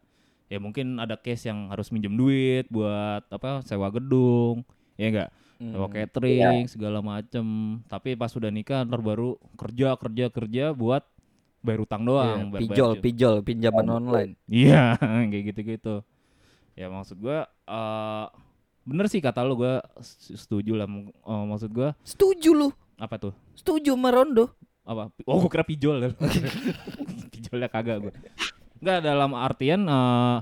[0.46, 5.86] ya mungkin ada case yang harus minjem duit buat apa sewa gedung ya enggak sewa
[5.86, 5.94] Hmm.
[5.94, 7.46] catering segala macem
[7.86, 11.06] tapi pas sudah nikah ntar baru kerja kerja kerja buat
[11.60, 14.32] bayar utang Iya, doang bayar- Pinjol, bayar- pinjol, pinjaman online.
[14.44, 14.98] Iya,
[15.30, 16.02] kayak gitu-gitu.
[16.74, 18.26] Ya maksud gua eh
[18.82, 19.78] bener sih kata lu gua
[20.34, 20.90] setuju lah.
[20.90, 22.68] Eh, maksud gua Setuju lu.
[22.98, 23.30] apa tuh?
[23.54, 24.50] Setuju sama Rondo.
[24.82, 25.14] Apa?
[25.24, 26.10] Oh, gua kira pijol.
[27.32, 28.12] Pijolnya kagak gua.
[28.78, 30.38] Enggak dalam artian eh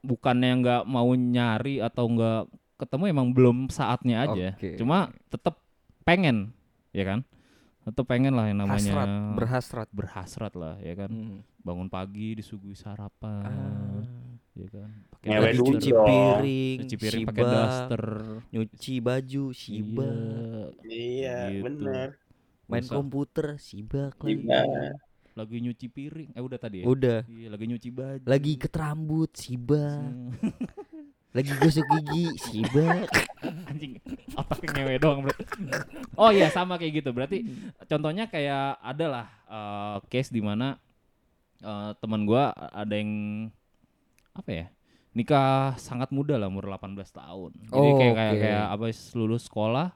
[0.00, 2.42] bukannya nggak mau nyari atau nggak
[2.76, 4.48] ketemu emang belum saatnya aja.
[4.52, 4.76] Oke.
[4.76, 5.60] Cuma tetap
[6.02, 6.52] pengen,
[6.90, 7.20] ya kan?
[7.84, 9.88] Tetap pengen lah yang namanya Hasrat, berhasrat.
[9.92, 11.10] berhasrat lah, ya kan?
[11.10, 11.40] Hmm.
[11.60, 14.04] bangun pagi disuguhi sarapan Ah.
[14.52, 18.04] ya kan pakai Ngewe Lagi dulu cuci piring, cuci piring pakai daster
[18.52, 20.12] nyuci baju, Shiba,
[20.84, 21.64] Iya, Gitu.
[21.64, 22.20] benar.
[22.66, 24.40] Main Masa- komputer, Shiba lagi.
[24.40, 24.60] Shiba.
[25.34, 27.26] lagi nyuci piring eh udah tadi ya Udah.
[27.26, 29.84] iya lagi nyuci baju Lagi iket rambut, Shiba.
[30.00, 30.30] Hmm.
[31.34, 33.02] Lagi gosok gigi, Shiba.
[33.68, 33.98] anjing
[34.32, 35.34] otaknya ngewe doang bro
[36.14, 37.42] oh iya sama kayak gitu berarti
[37.84, 40.78] contohnya kayak ada lah eh, case di mana
[41.58, 43.12] eh, teman gua ada yang
[44.32, 44.66] apa ya
[45.12, 48.40] nikah sangat muda lah umur 18 tahun jadi Oh, kayak kayak oke.
[48.40, 49.88] kayak apa lulus sekolah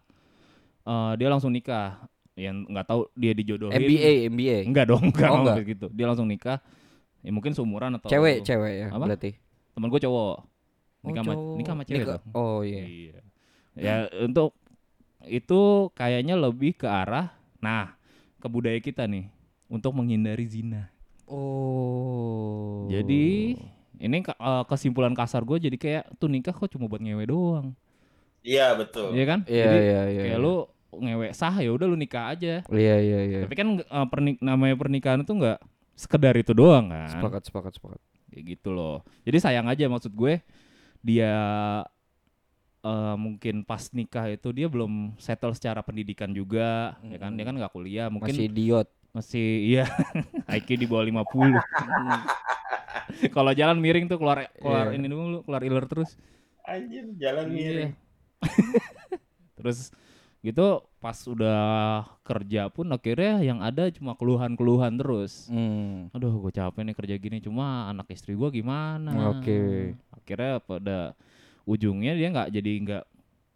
[0.85, 2.03] eh, dia langsung nikah
[2.39, 4.59] yang nggak tahu dia dijodohin MBA, MBA.
[4.65, 5.57] enggak dong enggak, Oh, enggak.
[5.67, 6.63] gitu dia langsung nikah
[7.19, 9.05] ya mungkin seumuran atau Cewek, cewek ya Apa?
[9.05, 9.35] berarti.
[9.75, 11.55] teman gue cowok Oh, nikah sama cowok.
[11.55, 12.33] nikah sama cewek Nikah- dong.
[12.33, 12.83] Oh iya.
[12.83, 13.19] Iya.
[13.75, 14.55] Ya untuk
[15.25, 15.61] itu
[15.93, 17.99] kayaknya lebih ke arah nah
[18.39, 19.27] ke budaya kita nih
[19.67, 20.91] untuk menghindari zina.
[21.79, 22.87] Oh.
[22.89, 23.55] Jadi
[23.99, 27.75] ini eh, kesimpulan kasar gue jadi kayak tuh nikah kok cuma buat ngewe doang,
[28.41, 29.11] Iya, betul.
[29.13, 29.41] Iya kan?
[29.45, 30.23] Iya, jadi iya, iya.
[30.25, 30.55] kayak lu
[30.91, 32.65] ngewe sah ya udah lu nikah aja.
[32.67, 33.39] Iya, iya, iya.
[33.45, 35.59] Tapi kan eh, pernik namanya pernikahan itu nggak
[35.93, 37.13] sekedar itu doang kan.
[37.13, 38.01] Sepakat, sepakat, sepakat.
[38.29, 39.05] Kayak gitu loh.
[39.23, 40.41] Jadi sayang aja maksud gue
[41.01, 41.33] dia
[42.81, 47.35] eh, mungkin pas nikah itu dia belum settle secara pendidikan juga, ya kan?
[47.35, 48.89] Dia kan nggak kuliah, mungkin Masih idiot.
[49.09, 49.85] masih iya
[50.57, 51.57] IQ di bawah 50.
[53.35, 55.01] Kalau jalan miring tuh keluar keluar Iya.
[55.01, 56.15] ini dulu, keluar iler terus.
[56.63, 57.57] Anjir, jalan Iya.
[57.57, 57.93] miring.
[59.59, 59.91] terus
[60.39, 60.67] gitu
[60.99, 61.61] pas udah
[62.23, 65.47] kerja pun akhirnya yang ada cuma keluhan-keluhan terus.
[65.47, 66.11] Hmm.
[66.13, 67.39] Aduh, gue capek nih kerja gini.
[67.39, 69.35] Cuma anak istri gue gimana?
[69.35, 69.95] Oke.
[70.15, 70.99] Akhirnya pada
[71.63, 73.05] ujungnya dia nggak jadi nggak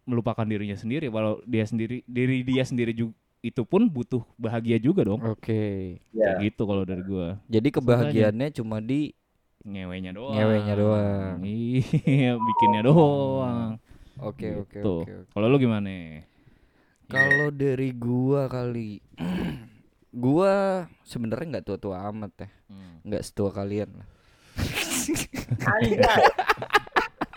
[0.03, 5.03] melupakan dirinya sendiri walau dia sendiri diri dia sendiri juga itu pun butuh bahagia juga
[5.03, 5.97] dong Oke.
[6.11, 6.35] Ya.
[6.35, 9.15] Kayak gitu kalau dari gua Jadi kebahagiaannya cuma di
[9.63, 11.35] ngewenya doang Ngewenya doang.
[11.41, 13.79] iya bikinnya doang
[14.19, 14.93] Oke oke Gitu.
[15.01, 15.11] oke.
[15.23, 15.31] oke.
[15.31, 15.87] kalau lu gimana
[17.09, 19.01] Kalau dari gua kali
[20.23, 22.49] gua sebenarnya nggak tua-tua amat ya.
[23.03, 24.07] Nggak setua kalian lah.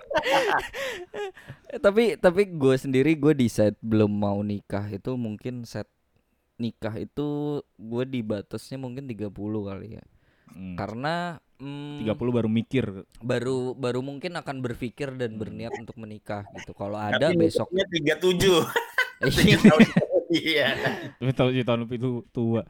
[1.66, 5.86] Eh, tapi tapi gue sendiri gue di set belum mau nikah itu mungkin set
[6.56, 10.04] nikah itu gue di batasnya mungkin 30 kali ya.
[10.50, 10.76] Hmm.
[10.78, 12.84] Karena mm, 30 baru mikir
[13.20, 16.72] baru baru mungkin akan berpikir dan berniat untuk menikah gitu.
[16.72, 18.66] Kalau ada Tapi besok nutupnya 37.
[19.46, 19.56] Iya.
[19.62, 19.82] tahun.
[21.22, 22.66] Tapi tahu sih tahun lebih itu tua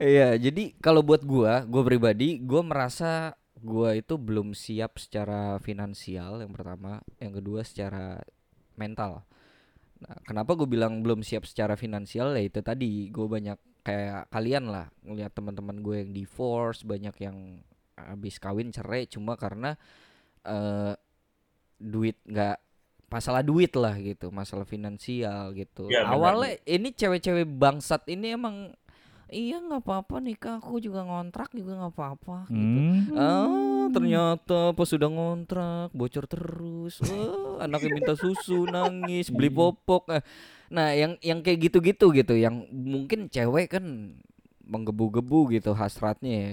[0.00, 6.40] Iya, jadi kalau buat gua, gua pribadi, gua merasa gua itu belum siap secara finansial
[6.40, 8.16] yang pertama, yang kedua secara
[8.80, 9.28] mental.
[10.00, 14.72] Nah, kenapa gue bilang belum siap secara finansial ya itu tadi gue banyak kayak kalian
[14.72, 17.60] lah ngelihat teman-teman gue yang divorce, banyak yang
[18.00, 19.76] habis kawin cerai cuma karena
[20.48, 20.96] eh
[21.80, 22.56] duit nggak
[23.10, 25.90] masalah duit lah gitu, masalah finansial gitu.
[25.90, 26.14] Iya, benar.
[26.14, 28.70] Awalnya ini cewek-cewek bangsat ini emang
[29.30, 32.80] iya nggak apa-apa nikah aku juga ngontrak juga nggak apa-apa gitu.
[32.80, 33.18] Hmm.
[33.18, 37.02] Ah, ternyata pas sudah ngontrak bocor terus.
[37.02, 40.06] Wah, anaknya minta susu, nangis, beli popok.
[40.14, 40.22] Eh,
[40.70, 44.14] Nah, yang yang kayak gitu-gitu gitu, yang mungkin cewek kan
[44.62, 46.52] menggebu-gebu gitu hasratnya ya.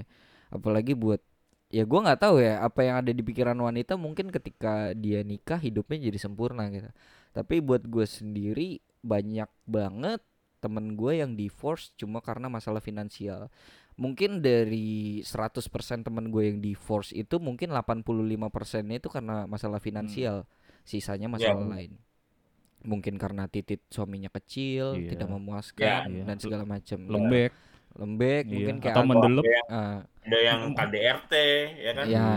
[0.50, 1.22] Apalagi buat
[1.68, 5.60] ya gua nggak tahu ya apa yang ada di pikiran wanita mungkin ketika dia nikah
[5.60, 6.88] hidupnya jadi sempurna gitu.
[7.32, 10.24] Tapi buat gue sendiri banyak banget
[10.58, 13.46] temen gue yang divorce cuma karena masalah finansial
[13.94, 15.70] mungkin dari 100%
[16.02, 18.10] temen gue yang divorce itu mungkin 85
[18.50, 20.50] persennya itu karena masalah finansial
[20.82, 21.74] sisanya masalah benar.
[21.78, 21.92] lain
[22.82, 25.14] mungkin karena titit suaminya kecil Iya.
[25.14, 26.24] tidak memuaskan Iya.
[26.26, 27.52] dan segala macam lembek
[27.94, 28.54] lembek Iya.
[28.54, 29.68] mungkin kayak atau mendelep Ada yang,
[30.22, 31.34] ada yang KDRT
[31.78, 32.06] ya kan?
[32.06, 32.28] ya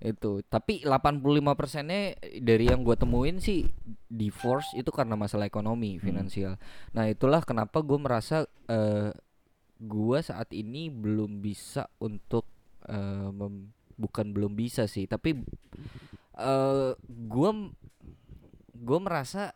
[0.00, 0.40] itu.
[0.42, 1.20] Tapi 85
[1.52, 3.68] persennya dari yang gue temuin sih
[4.06, 6.56] divorce itu karena masalah ekonomi finansial.
[6.90, 9.12] Nah itulah kenapa gue merasa eh
[9.76, 12.48] gue saat ini belum bisa untuk
[12.84, 15.36] eh, mem- bukan belum bisa sih tapi
[16.34, 17.50] eh gue
[18.74, 19.52] gue merasa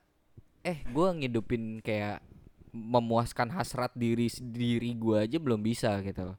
[0.61, 2.21] eh gue ngidupin kayak
[2.75, 6.35] memuaskan hasrat diri diri gue aja belum bisa gitu.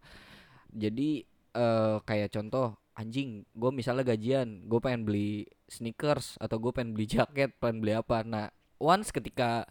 [0.76, 1.24] Jadi
[1.56, 7.08] eh kayak contoh anjing gue misalnya gajian gue pengen beli sneakers atau gue pengen beli
[7.08, 8.21] jaket pengen beli apa.
[8.28, 9.63] Nah once ketika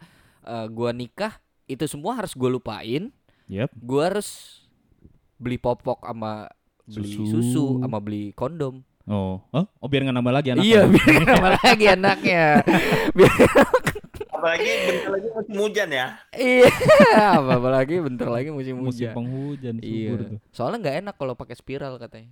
[0.44, 1.36] eh, gua nikah
[1.68, 3.12] itu semua harus gue lupain.
[3.48, 3.70] Yep.
[3.76, 4.60] Gue harus
[5.36, 6.48] beli popok sama
[6.88, 7.40] beli Susu.
[7.40, 8.80] susu sama beli kondom.
[9.04, 10.64] Oh oh, oh biar nggak nambah lagi anaknya.
[10.64, 12.44] iya biar nambah lagi anaknya
[14.44, 16.06] Apalagi bentar lagi musim hujan ya.
[16.36, 16.68] iya
[17.40, 21.32] apa apalagi bentar lagi musim musim hujan penghujan iya subur tuh soalnya nggak enak kalau
[21.32, 22.28] pakai spiral katanya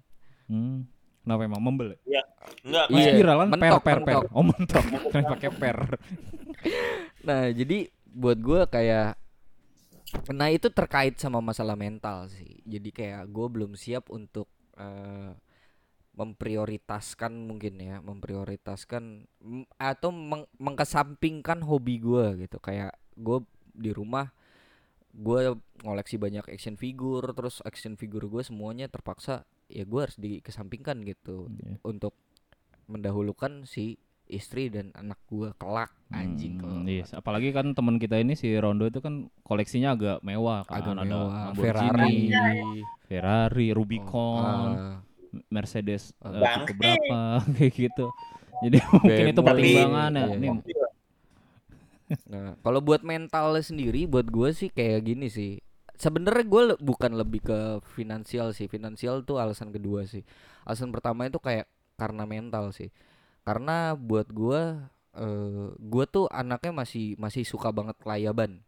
[0.53, 0.85] hmm.
[1.25, 2.21] kenapa emang membel ya?
[2.67, 2.97] Enggak, Iya.
[3.01, 4.23] kayak spiralan per mentok, per per mentok.
[4.37, 5.79] oh mentok Keren pakai per
[7.27, 9.15] Nah, jadi buat gua kayak
[10.29, 12.61] nah itu terkait sama masalah mental sih.
[12.69, 14.45] Jadi kayak gue belum siap untuk
[14.77, 15.33] eh,
[16.13, 19.25] memprioritaskan mungkin ya, memprioritaskan
[19.75, 22.57] atau meng- mengkesampingkan hobi gua gitu.
[22.59, 23.41] Kayak gue
[23.73, 24.29] di rumah
[25.11, 31.01] gue ngoleksi banyak action figure, terus action figure gue semuanya terpaksa ya gue harus dikesampingkan
[31.03, 31.81] gitu Iya.
[31.83, 32.13] untuk
[32.87, 36.85] mendahulukan si istri dan anak gua kelak anjing Hmm, kelak.
[36.87, 37.05] iya.
[37.13, 41.05] apalagi kan teman kita ini si Rondo itu kan koleksinya agak mewah kan agak ada
[41.05, 42.33] mewah Ferrari
[43.03, 44.41] Ferrari, Rubicon,
[44.73, 44.97] ah,
[45.49, 47.41] Mercedes tipe berapa?
[47.57, 48.07] Kayak gitu.
[48.63, 50.25] Jadi mungkin itu BMW, pertimbangannya.
[50.29, 50.37] iya.
[50.39, 50.51] Nih,
[52.29, 55.59] nah kalau buat mental sendiri buat gua sih kayak gini sih.
[55.99, 57.59] Sebenarnya gue bukan lebih ke
[57.95, 58.67] finansial sih.
[58.67, 60.27] Finansial tuh alasan kedua sih.
[60.67, 62.91] Alasan pertama itu kayak karena mental sih.
[63.47, 68.63] Karena buat gua eh gua tuh anaknya masih masih suka banget kelayaban.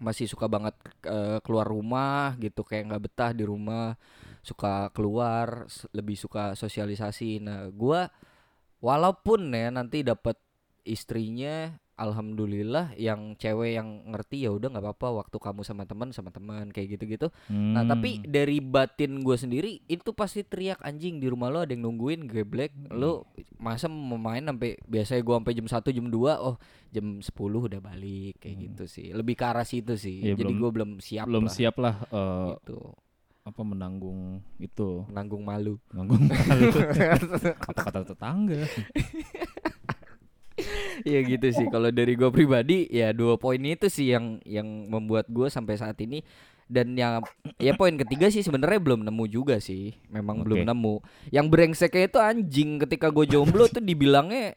[0.00, 3.94] Masih suka banget eh, keluar rumah gitu kayak nggak betah di rumah
[4.42, 7.38] suka keluar lebih suka sosialisasi.
[7.38, 8.10] Nah gua
[8.82, 10.34] walaupun ya nanti dapat
[10.82, 16.34] istrinya alhamdulillah yang cewek yang ngerti ya udah nggak apa-apa waktu kamu sama teman sama
[16.34, 17.30] teman kayak gitu-gitu.
[17.52, 21.70] Nah tapi hmm, dari batin gue sendiri itu pasti teriak anjing di rumah lo ada
[21.70, 22.74] yang nungguin geblek.
[22.90, 26.56] Lo masa mau main sampai biasanya gue sampai jam 1 jam 2 oh
[26.90, 27.30] jam 10
[27.70, 28.34] udah balik.
[28.42, 29.06] Kayak gitu sih.
[29.14, 30.32] Lebih ke arah situ sih.
[30.32, 31.54] Iya, jadi gue belum siap belum lah.
[31.54, 32.96] siap lah eh, gitu
[33.42, 35.02] apa menanggung itu.
[35.10, 35.74] Menanggung malu.
[35.90, 36.30] Menanggung
[37.66, 38.62] kata-kata tetangga.
[41.02, 41.66] ya gitu sih.
[41.66, 45.98] Kalau dari gue pribadi ya dua poin itu sih yang yang membuat gue sampai saat
[45.98, 46.22] ini.
[46.72, 47.20] Dan yang
[47.60, 49.92] ya poin ketiga sih sebenarnya belum nemu juga sih.
[50.08, 50.44] Memang Oke.
[50.48, 50.94] belum nemu.
[51.34, 52.70] Yang brengseknya itu anjing.
[52.86, 54.54] Ketika gue jomblo tuh dibilangnya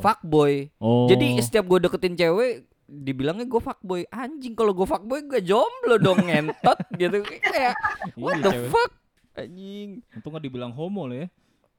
[0.00, 0.72] fuckboy.
[0.80, 1.06] Oh.
[1.06, 6.22] jadi setiap gue deketin cewek dibilangnya gue fuckboy anjing kalau gue fuckboy gue jomblo dong
[6.22, 7.74] ngentot gitu kayak
[8.14, 8.92] what Iya, the fuck
[9.34, 11.26] anjing Untung gak dibilang homo lo ya.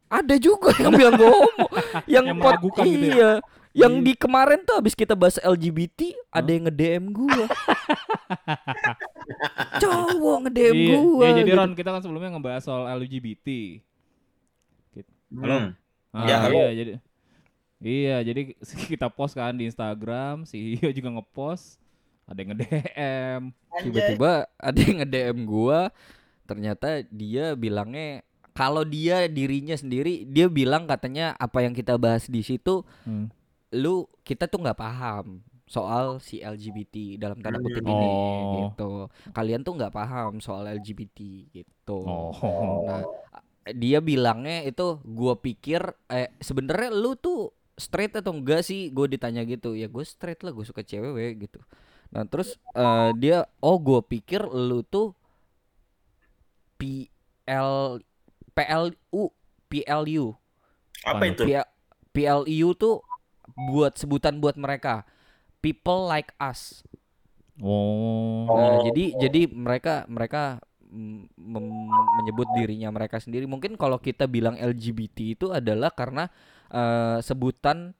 [0.07, 1.65] ada juga yang bilang gue homo
[2.05, 3.13] yang, Yang pot meragukan gitu ya?
[3.13, 3.31] iya
[3.73, 4.03] yang Iya.
[4.03, 7.43] di kemarin tuh abis kita bahas LGBT ada yang nge-DM gue
[9.79, 11.57] cowok nge-DM Iya, gue iya, jadi gitu.
[11.57, 13.47] Ron kita kan sebelumnya ngebahas soal LGBT.
[15.29, 15.55] Halo?
[15.57, 15.69] Hmm.
[16.09, 16.57] Ah, Ya, halo.
[16.57, 16.91] iya jadi
[17.77, 18.57] Iya, jadi
[18.91, 21.77] kita post kan di Instagram, si Iyo juga ngepost,
[22.25, 23.41] ada yang nge-DM.
[23.79, 25.93] tiba-tiba ada yang nge-DM gua
[26.43, 32.41] ternyata dia bilangnya kalau dia dirinya sendiri dia bilang katanya apa yang kita bahas di
[32.41, 33.29] situ Hmm.
[33.69, 38.51] lu kita tuh nggak paham soal si LGBT dalam tanda kutip ini Oh.
[38.65, 38.91] gitu
[39.29, 41.19] kalian tuh nggak paham soal LGBT
[41.53, 42.31] gitu Oh.
[42.83, 43.03] nah
[43.69, 49.45] dia bilangnya itu gua pikir eh sebenarnya lu tuh straight atau enggak sih gue ditanya
[49.45, 51.61] gitu ya gue straight lah gue suka cewek we, gitu
[52.09, 55.13] nah terus eh, dia oh gue pikir lu tuh
[56.77, 58.01] PL
[58.53, 59.23] PLU
[59.69, 60.25] PLU
[61.05, 61.43] Apa itu?
[61.45, 61.69] P-
[62.13, 63.05] PLU tuh
[63.69, 65.05] buat sebutan buat mereka
[65.61, 66.81] people like us
[67.57, 68.45] Oh.
[68.53, 68.81] Nah, Oh.
[68.85, 70.61] jadi jadi mereka mereka
[71.37, 73.49] menyebut dirinya mereka sendiri.
[73.49, 76.29] Mungkin kalau kita bilang LGBT itu adalah karena
[76.69, 77.91] eh, sebutan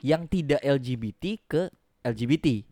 [0.00, 1.62] yang tidak LGBT ke
[2.00, 2.62] LGBT.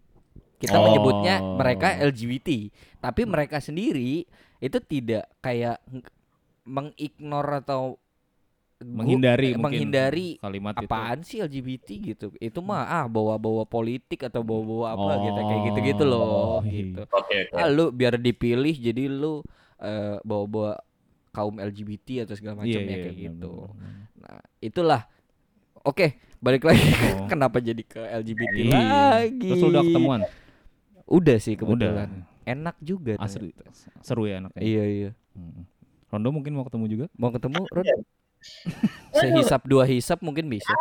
[0.56, 0.84] Kita Oh.
[0.84, 4.24] menyebutnya mereka LGBT, tapi mereka sendiri
[4.58, 6.06] itu tidak kayak ng-
[6.64, 8.00] mengignore atau
[8.80, 12.26] menghindari eh, mungkin menghindari kalimat apaan sih LGBT gitu.
[12.36, 16.72] Itu mah ah bawa-bawa politik atau bawa-bawa apa gitu kayak Oh, gitu-gitu loh iya.
[16.74, 17.02] gitu.
[17.06, 17.56] Oke, oke.
[17.56, 19.40] Ah, lu biar dipilih jadi lu
[19.78, 20.80] eh, bawa-bawa
[21.30, 22.76] kaum LGBT atau segala itu.
[22.76, 23.52] Macamnya iya, kayak benar, gitu.
[23.68, 23.92] benar.
[24.16, 25.02] Nah, itulah.
[25.84, 26.80] Oke, balik lagi.
[27.14, 27.28] Oh.
[27.32, 28.80] Kenapa jadi ke LGBT Iya.
[29.20, 29.48] lagi?
[29.52, 30.20] Terus udah ketemuan?
[31.04, 31.60] Udah sih Udah.
[31.68, 32.08] kebetulan.
[32.44, 33.12] Enak juga.
[33.20, 34.00] Asri, ternyata.
[34.00, 34.60] seru ya anaknya.
[34.60, 35.10] Iya, iya.
[35.36, 35.68] Hmm.
[36.08, 37.06] Rondo mungkin mau ketemu juga?
[37.16, 37.84] Mau ketemu Rod?
[39.20, 40.72] Sehisap dua hisap mungkin bisa.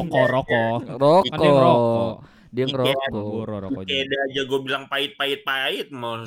[0.00, 0.80] Rokok, rokok.
[0.96, 1.24] Rokok.
[1.32, 2.14] Dia ngerokok.
[2.52, 2.96] Dia Iya.
[3.12, 3.82] Gue rokok.
[3.84, 6.24] Beda aja gue bilang pahit-pahit pahit mau.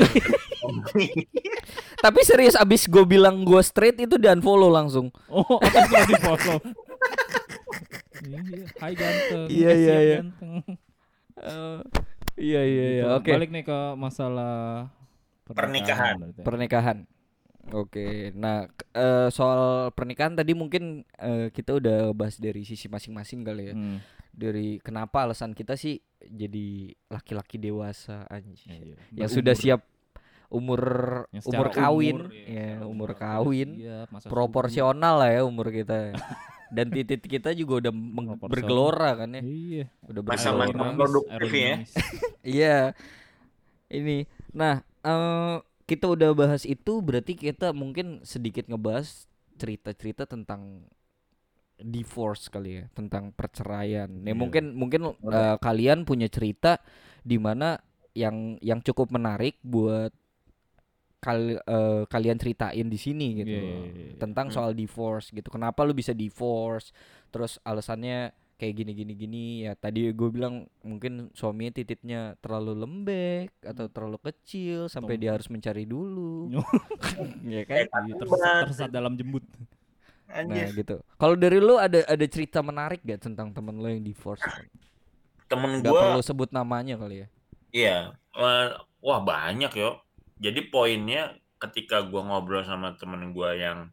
[2.05, 5.09] Tapi serius abis gue bilang gue straight itu di unfollow langsung.
[5.25, 6.57] Oh, langsung di follow.
[8.29, 9.47] Iya, Hai ganteng.
[9.49, 10.17] Iya, Eh, iya, iya.
[11.39, 11.79] Eh,
[12.37, 13.03] iya iya iya.
[13.09, 13.17] Gitu.
[13.17, 13.31] Oke.
[13.33, 14.89] Balik nih ke masalah
[15.49, 16.15] Pernikahan.
[16.45, 16.97] Pernikahan.
[17.73, 18.29] Oke.
[18.37, 23.75] Nah, eh, soal pernikahan tadi mungkin eh, kita udah bahas dari sisi masing-masing kali ya.
[23.75, 23.97] Hmm.
[24.29, 28.69] Dari kenapa alasan kita sih jadi laki-laki dewasa anjing.
[28.69, 29.37] Iya, Yang berumur.
[29.41, 29.81] sudah siap
[30.49, 30.81] umur
[31.29, 33.69] Yang umur kawin, umur, iya, ya, secara umur umur kawin.
[33.73, 36.13] Iya, masa Proporsional lah ya umur kita.
[36.69, 37.93] Dan titik kita juga udah
[38.45, 39.41] bergelora kan ya.
[39.41, 39.85] Iya.
[40.05, 40.63] Udah bergelora.
[40.69, 41.75] Aerodinamis, produktif ya.
[42.57, 42.77] Iya.
[43.89, 44.17] Ini.
[44.53, 45.57] Nah, eh
[45.89, 49.25] kita udah bahas itu berarti kita mungkin sedikit ngebahas
[49.57, 50.85] cerita-cerita tentang
[51.79, 54.05] divorce kali ya, tentang perceraian.
[54.05, 54.37] Nih Iya.
[54.37, 56.77] mungkin mungkin eh, kalian punya cerita
[57.25, 57.79] di mana
[58.13, 60.11] yang yang cukup menarik buat
[61.19, 63.51] kal eh, kalian ceritain di sini gitu.
[63.51, 64.17] Iya, iya, iya, iya.
[64.17, 64.55] Tentang Hmm.
[64.55, 65.47] soal divorce gitu.
[65.47, 66.95] Kenapa lu bisa divorce?
[67.29, 73.55] Terus alasannya kayak gini gini gini ya tadi gue bilang mungkin suaminya titiknya terlalu lembek
[73.63, 76.51] atau terlalu kecil sampai Atau- dia harus mencari dulu
[77.55, 79.47] ya kan Iya, tersesat, tersesat dalam jembut.
[80.27, 80.75] nah Anjir.
[80.75, 84.43] gitu kalau dari lu ada ada cerita menarik gak tentang temen lu yang divorce
[85.47, 87.27] Temen nggak gue perlu sebut namanya kali ya
[87.71, 87.97] Iya,
[88.35, 88.67] eh,
[88.99, 90.03] wah banyak yo.
[90.39, 93.91] Jadi poinnya ketika gua ngobrol sama temen gua yang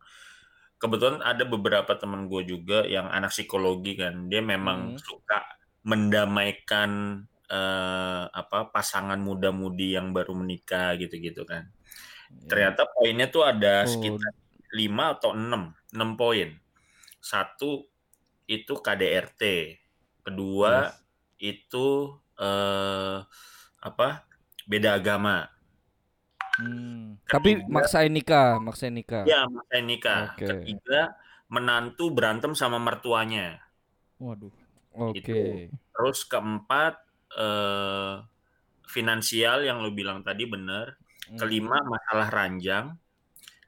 [0.78, 5.00] kebetulan ada beberapa temen gua juga yang anak psikologi kan, dia memang Hmm.
[5.02, 5.42] suka
[5.82, 11.70] mendamaikan eh, apa pasangan muda-mudi yang baru menikah gitu-gitu kan.
[12.50, 13.90] Ternyata poinnya tuh ada Oh.
[13.90, 14.34] sekitar
[14.74, 16.50] 5 atau 6, 6 poin.
[17.22, 17.86] Satu
[18.50, 19.42] itu KDRT.
[20.26, 20.90] Kedua
[21.38, 21.86] itu
[22.34, 23.18] eh
[23.78, 24.08] apa?
[24.66, 25.46] Beda agama.
[26.56, 27.20] Hmm.
[27.28, 30.22] tapi maksain nikah maksain nikah Ya, makanya nikah.
[30.32, 30.46] Oke.
[30.48, 31.12] Ketiga,
[31.52, 33.60] menantu berantem sama mertuanya.
[34.16, 34.48] Waduh.
[34.96, 35.68] oke itu.
[35.68, 36.96] Terus keempat
[37.36, 38.14] eh
[38.88, 40.96] finansial yang lo bilang tadi bener.
[41.28, 41.36] Hmm.
[41.36, 42.96] Kelima masalah ranjang.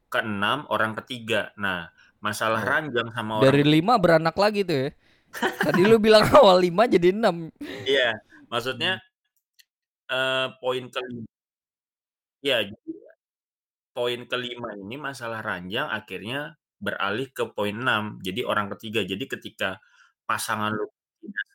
[0.09, 1.53] Keenam orang ketiga.
[1.61, 1.93] Nah,
[2.25, 2.69] masalah Oh.
[2.73, 4.91] ranjang sama orang dari lima beranak lagi tuh ya
[5.69, 7.53] Tadi lu bilang awal 5 jadi 6.
[7.85, 8.17] Iya,
[8.49, 8.97] maksudnya
[10.09, 11.29] eh poin kelima.
[12.39, 12.93] Ya, jadi
[13.91, 18.23] poin kelima ini masalah ranjang akhirnya beralih ke poin 6.
[18.23, 19.03] Jadi orang ketiga.
[19.03, 19.83] Jadi ketika
[20.23, 20.87] pasangan lu
[21.19, 21.47] tidak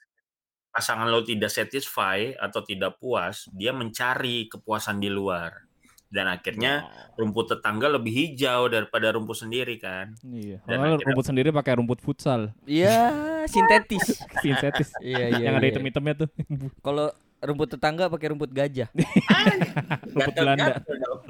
[0.74, 5.70] pasangan lu tidak satisfy atau tidak puas, dia mencari kepuasan di luar.
[6.14, 6.86] Dan akhirnya
[7.18, 10.14] rumput tetangga lebih hijau daripada rumput sendiri kan.
[10.22, 10.62] Iya.
[10.68, 13.10] Dan akhirnya- rumput sendiri pakai rumput futsal, Iya,
[13.50, 14.22] sintetis.
[14.46, 14.94] sintetis.
[15.02, 15.50] Iya, iya.
[15.50, 15.74] yang ada iya.
[15.74, 16.30] item-itemnya tuh.
[16.86, 17.10] Kalau
[17.44, 18.88] rumput tetangga pakai rumput gajah.
[20.16, 20.80] rumput Belanda.
[20.84, 21.20] Dong.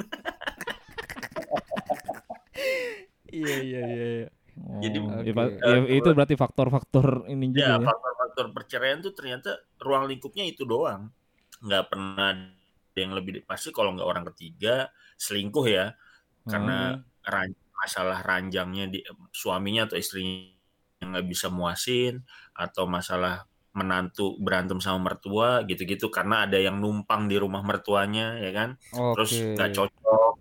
[3.33, 4.05] iya, iya, iya.
[4.21, 4.27] iya.
[4.53, 5.25] Jadi, Oh, Oke.
[5.25, 5.47] ya, Pak.
[5.65, 7.89] Ya, itu berarti faktor-faktor ini Ya, juga ya.
[7.89, 9.49] faktor-faktor perceraian tuh ternyata
[9.81, 11.09] ruang lingkupnya itu doang.
[11.65, 15.97] Nggak pernah ada yang lebih pasti kalau nggak orang ketiga selingkuh ya,
[16.45, 19.01] karena ran- masalah ranjangnya di
[19.33, 20.53] suaminya atau istrinya
[21.01, 22.21] yang nggak bisa muasin
[22.53, 28.53] atau masalah menantu berantem sama mertua gitu-gitu karena ada yang numpang di rumah mertuanya ya
[28.53, 28.69] kan
[29.17, 29.57] terus Oke.
[29.57, 30.31] nggak cocok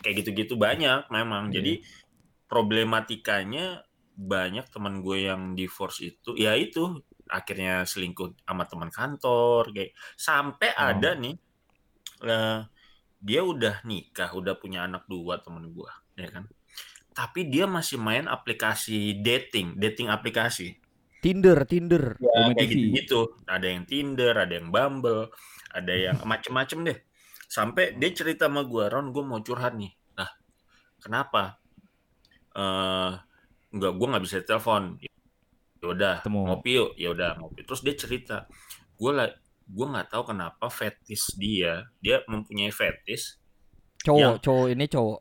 [0.00, 1.54] kayak gitu-gitu banyak memang Iya.
[1.58, 1.72] jadi
[2.46, 3.82] problematikanya
[4.16, 10.70] banyak teman gue yang divorce itu ya itu akhirnya selingkuh sama teman kantor kayak sampai
[10.78, 10.94] Oh.
[10.94, 11.34] ada nih
[12.22, 12.60] eh,
[13.20, 16.46] dia udah nikah udah punya anak dua temen gue ya kan
[17.12, 20.78] tapi dia masih main aplikasi dating dating aplikasi
[21.26, 22.04] Tinder, Tinder.
[22.16, 22.74] ya, Bumi kayak TV.
[22.78, 23.20] gitu-gitu.
[23.44, 25.34] Ada yang Tinder, ada yang Bumble,
[25.74, 26.98] ada yang macem-macem deh.
[27.46, 29.90] Sampai dia cerita sama gue, Ron, gue mau curhat nih.
[30.14, 30.30] Nah,
[30.96, 31.58] kenapa?
[32.54, 33.10] Eh,
[33.72, 34.96] nggak, gue nggak bisa telepon.
[35.02, 35.10] Ya
[35.82, 36.40] udah, Ketemu.
[36.46, 36.90] ngopi yuk.
[36.94, 37.60] Ya udah, ngopi.
[37.62, 38.36] Terus dia cerita,
[38.94, 39.28] gue lah,
[39.66, 43.42] gue nggak tahu kenapa fetis dia, dia mempunyai fetis,
[43.98, 45.20] Cowok, Yang- cowok ini cowok.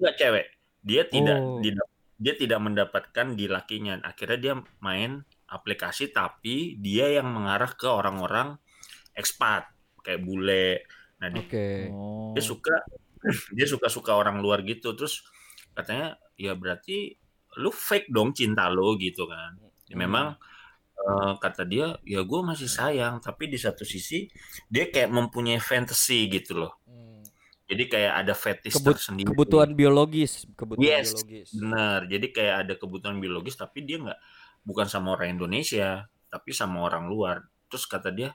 [0.00, 0.46] nggak cewek.
[0.80, 1.60] Dia tidak, Oh.
[1.60, 4.00] tidak- dia tidak mendapatkan di lakinya.
[4.00, 5.20] Akhirnya dia main
[5.52, 8.56] aplikasi tapi dia yang mengarah ke orang-orang
[9.12, 9.68] ekspat
[10.00, 10.88] kayak bule.
[11.20, 11.68] Nah, dia, Oke.
[11.92, 12.32] Oh.
[12.32, 12.74] dia suka
[13.56, 14.96] dia suka-suka orang luar gitu.
[14.96, 15.20] Terus
[15.72, 17.14] katanya ya berarti
[17.60, 19.60] lu fake dong cinta lo gitu kan.
[19.86, 20.00] Ya, Hmm.
[20.00, 20.26] memang
[20.92, 24.30] eh, kata dia ya gue masih sayang tapi di satu sisi
[24.66, 26.72] dia kayak mempunyai fantasy gitu loh.
[27.62, 29.26] Jadi kayak ada fetish Kebut- tersendiri.
[29.26, 31.16] Kebutuhan biologis, kebutuhan Yes.
[31.16, 31.48] biologis.
[31.56, 32.00] Benar.
[32.04, 34.20] Jadi kayak ada kebutuhan biologis tapi dia nggak
[34.62, 37.46] bukan sama orang Indonesia, tapi sama orang luar.
[37.68, 38.30] Terus kata dia,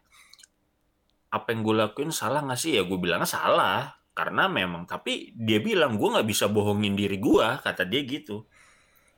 [1.32, 2.78] apa yang gue lakuin salah nggak sih?
[2.78, 4.88] Ya gue bilangnya salah karena memang.
[4.88, 8.48] Tapi dia bilang gue nggak bisa bohongin diri gue, kata dia gitu.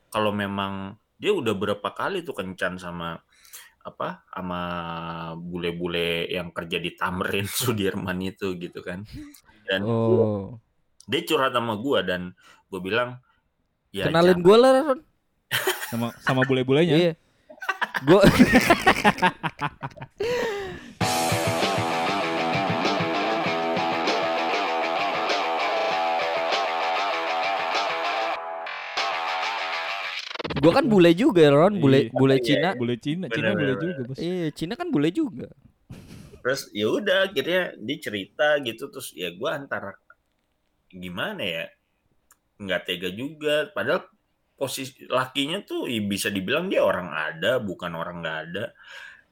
[0.10, 3.20] Kalau memang dia udah berapa kali tuh kencan sama
[3.80, 4.62] apa sama
[5.40, 9.08] bule-bule yang kerja di Tamrin Sudirman itu gitu kan
[9.64, 10.60] dan Oh.
[11.08, 12.36] dia curhat sama gue dan
[12.70, 13.18] gue bilang
[13.90, 15.00] ya Kenalin gue lah, Ron.
[15.90, 16.96] Sama sama bule-bulenya.
[16.96, 17.14] Iya.
[18.06, 18.22] Gue
[30.60, 31.80] Gue kan bule juga, Ron.
[31.80, 32.12] Bule Iya.
[32.12, 32.70] bule Iya, Cina.
[32.76, 34.18] Bule Cina, Cina Bener, bule bener, juga, Bos.
[34.20, 35.48] Iya, Cina kan bule juga.
[36.40, 39.92] terus ya udah akhirnya dia cerita gitu terus ya gue antara
[40.88, 41.68] gimana ya
[42.56, 44.08] nggak tega juga padahal
[44.60, 48.66] posisi lakinya tuh bisa dibilang dia orang ada bukan orang nggak ada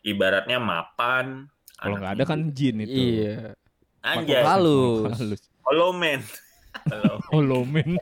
[0.07, 3.21] ibaratnya mapan Kalau nggak ada kan jin itu.
[3.21, 3.53] Iya.
[4.01, 5.13] anjay halus.
[5.19, 5.41] Halus.
[5.67, 6.23] halo men
[6.87, 7.99] halo Holomen.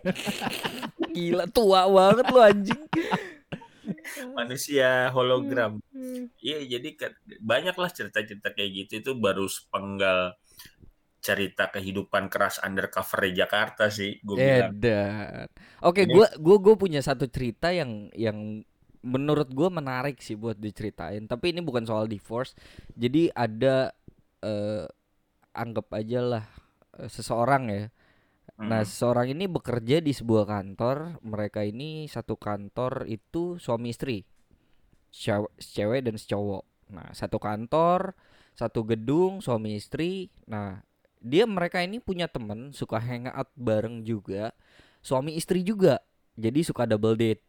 [1.15, 2.84] Gila tua banget lu anjing.
[4.34, 5.78] manusia hologram
[6.41, 6.97] iya jadi
[7.38, 10.34] banyaklah cerita-cerita kayak gitu itu baru sepenggal
[11.28, 15.47] cerita kehidupan keras undercover di Jakarta sih gue bilang Edan.
[15.80, 18.63] Oke, gua gua gua punya satu cerita yang yang
[19.05, 21.23] menurut gua menarik sih buat diceritain.
[21.23, 22.51] Tapi ini bukan soal divorce.
[22.99, 23.95] Jadi ada
[24.43, 24.86] eh
[25.55, 26.45] anggap aja lah
[26.99, 27.84] eh, seseorang ya.
[28.69, 28.88] Nah, Hmm.
[28.88, 31.21] seseorang ini bekerja di sebuah kantor.
[31.23, 34.26] Mereka ini satu kantor itu suami istri.
[35.13, 36.63] Cew- Cewek dan cowok.
[36.93, 38.13] Nah, satu kantor,
[38.53, 40.30] satu gedung, suami istri.
[40.51, 40.82] Nah,
[41.22, 44.51] dia mereka ini punya temen suka hangout bareng juga.
[45.03, 46.01] Suami istri juga.
[46.36, 47.41] Jadi suka double date.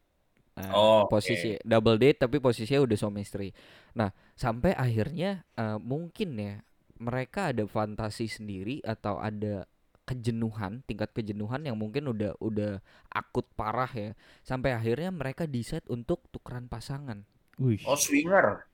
[0.56, 3.52] Nah, Oh, posisi double date tapi posisinya udah suami istri.
[3.98, 6.54] Nah, sampai akhirnya eh, mungkin ya
[6.96, 9.68] mereka ada fantasi sendiri atau ada
[10.06, 12.80] kejenuhan, tingkat kejenuhan yang mungkin udah udah
[13.12, 14.10] akut parah ya.
[14.46, 17.26] Sampai akhirnya mereka decide untuk tukeran pasangan.
[17.60, 17.80] Wih.
[17.88, 18.68] oh swinger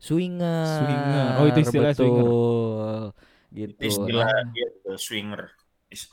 [0.00, 0.64] Swinger.
[0.64, 1.26] Swinger.
[1.36, 2.28] Oh, itu istilahnya swinger.
[3.58, 3.86] Gitu.
[3.88, 5.42] istilah Nah, dia tuh, swinger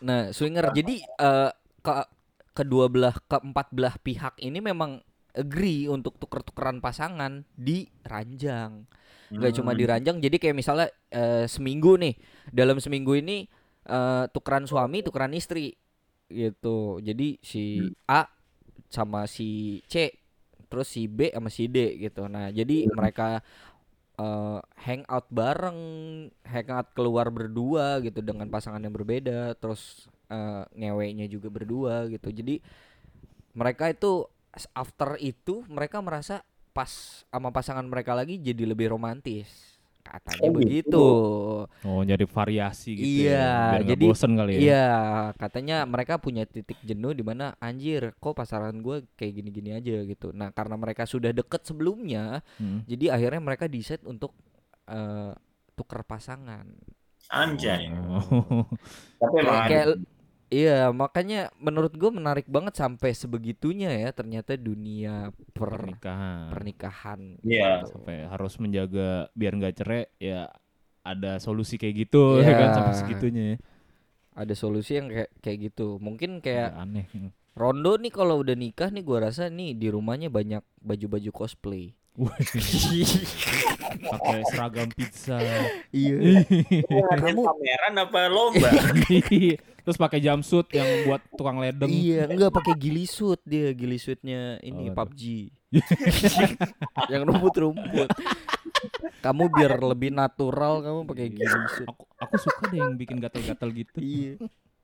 [0.01, 0.69] Nah, swinger.
[0.73, 1.93] Jadi eh ke
[2.57, 5.01] kedua belah, keempat belah pihak ini memang
[5.37, 8.85] agree untuk tuker-tukeran pasangan di ranjang.
[9.37, 9.77] Nggak cuma Hmm.
[9.77, 12.15] di ranjang jadi kayak misalnya eh, seminggu nih.
[12.53, 13.45] Dalam seminggu ini
[13.89, 15.73] eh, tukeran suami tukeran istri
[16.29, 16.97] gitu.
[17.01, 18.25] Jadi si A
[18.89, 20.11] sama si C
[20.67, 22.27] terus si B sama si D gitu.
[22.27, 23.41] Nah jadi mereka
[24.17, 25.79] eh, hangout bareng
[26.45, 32.29] hangout keluar berdua gitu dengan pasangan yang berbeda terus eh, ngeweknya juga berdua gitu.
[32.33, 32.59] Jadi
[33.57, 34.25] mereka itu
[34.73, 36.41] after itu mereka merasa
[36.73, 39.76] pas sama pasangan mereka lagi jadi lebih romantis
[40.09, 40.57] katanya Oh, gitu.
[40.57, 41.05] begitu
[41.83, 43.47] Oh, jadi variasi gitu Iya, ya.
[43.47, 44.59] Biar nggak jadi bosen kali ya.
[44.59, 44.87] Iya,
[45.35, 50.31] katanya mereka punya titik jenuh di mana anjir, kok pasaran gue kayak gini-gini aja gitu.
[50.31, 52.81] Nah, karena mereka sudah deket sebelumnya, Hmm.
[52.85, 54.31] jadi akhirnya mereka decide untuk
[54.85, 55.33] eh
[55.73, 56.65] tuker pasangan.
[57.27, 57.91] Anjay.
[57.91, 58.63] Oh.
[59.19, 59.99] Tapi Kayak, kayak-
[60.49, 66.47] iya, makanya menurut gue menarik banget sampai sebegitunya ya ternyata dunia per Pernikahan.
[66.49, 67.21] pernikahan.
[67.41, 67.83] Iya.
[67.83, 67.99] gitu.
[67.99, 70.47] Sampai harus menjaga biar nggak cerai ya
[71.01, 72.75] ada solusi kayak gitu ya kan Iya.
[72.75, 73.57] sampai segitunya ya.
[74.37, 75.97] Ada solusi yang kayak kayak gitu.
[75.97, 77.05] Mungkin kayak Agak aneh.
[77.57, 81.97] Rondo nih kalau udah nikah nih gua rasa nih di rumahnya banyak baju-baju cosplay.
[83.97, 85.37] Pakai seragam pizza.
[85.89, 86.43] Iya.
[86.85, 88.69] Ngadain pameran apa lomba?
[89.87, 91.87] Terus pakai jumpsuit yang buat tukang ledeng.
[91.87, 95.47] iya, enggak pakai gilisut dia, gilisutnya ini Oh, PUBG.
[97.15, 98.11] yang rumput-rumput.
[99.23, 101.87] Kamu biar lebih natural kamu pakai gilisut.
[101.87, 103.95] Aku aku suka deh yang bikin gatal-gatal gitu.
[104.03, 104.35] Iya.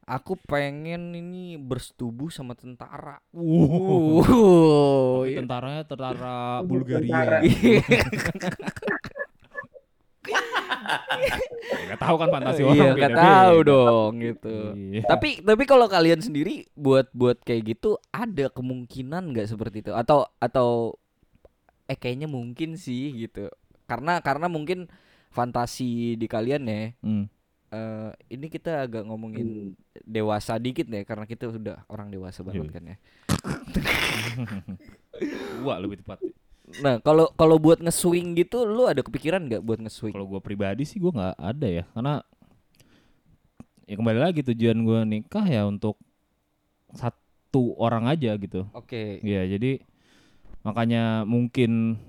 [0.04, 3.20] Aku pengen ini bersetubuh sama tentara.
[3.36, 4.24] Wow.
[4.24, 5.44] Oh, iya.
[5.44, 6.64] tentaranya tentara Tentara.
[6.64, 7.44] Bulgaria.
[11.90, 14.56] Gak tahu kan fantasi orang Iya, nggak tahu dong gitu.
[14.74, 15.02] Iya.
[15.08, 20.26] Tapi tapi kalau kalian sendiri buat buat kayak gitu ada kemungkinan nggak seperti itu atau
[20.38, 20.94] atau
[21.86, 23.48] eh kayaknya mungkin sih gitu.
[23.86, 24.88] Karena karena mungkin
[25.30, 26.82] fantasi di kalian ya.
[27.02, 27.26] Hmm.
[27.70, 29.74] eh, ini kita agak ngomongin
[30.06, 32.74] dewasa dikit ya karena kita sudah orang dewasa banget Iya.
[32.78, 32.96] kan ya.
[35.66, 36.22] Wah lebih tepat.
[36.64, 40.16] Nah, kalau kalau buat nge-swing gitu lu ada kepikiran nggak buat nge-swing?
[40.16, 42.24] Kalau gue pribadi sih gue nggak ada ya, karena
[43.84, 46.00] ya kembali lagi tujuan gue nikah ya untuk
[46.96, 48.64] satu orang aja gitu.
[48.72, 49.20] Oke.
[49.22, 49.84] Ya jadi
[50.64, 52.00] makanya mungkin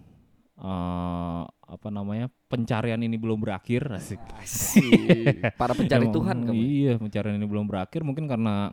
[0.55, 4.23] eh apa namanya pencarian ini belum berakhir asik.
[4.39, 5.43] Asik.
[5.59, 6.55] Para pencari Emang, Tuhan kamu.
[6.55, 8.71] Iya pencarian ini belum berakhir mungkin karena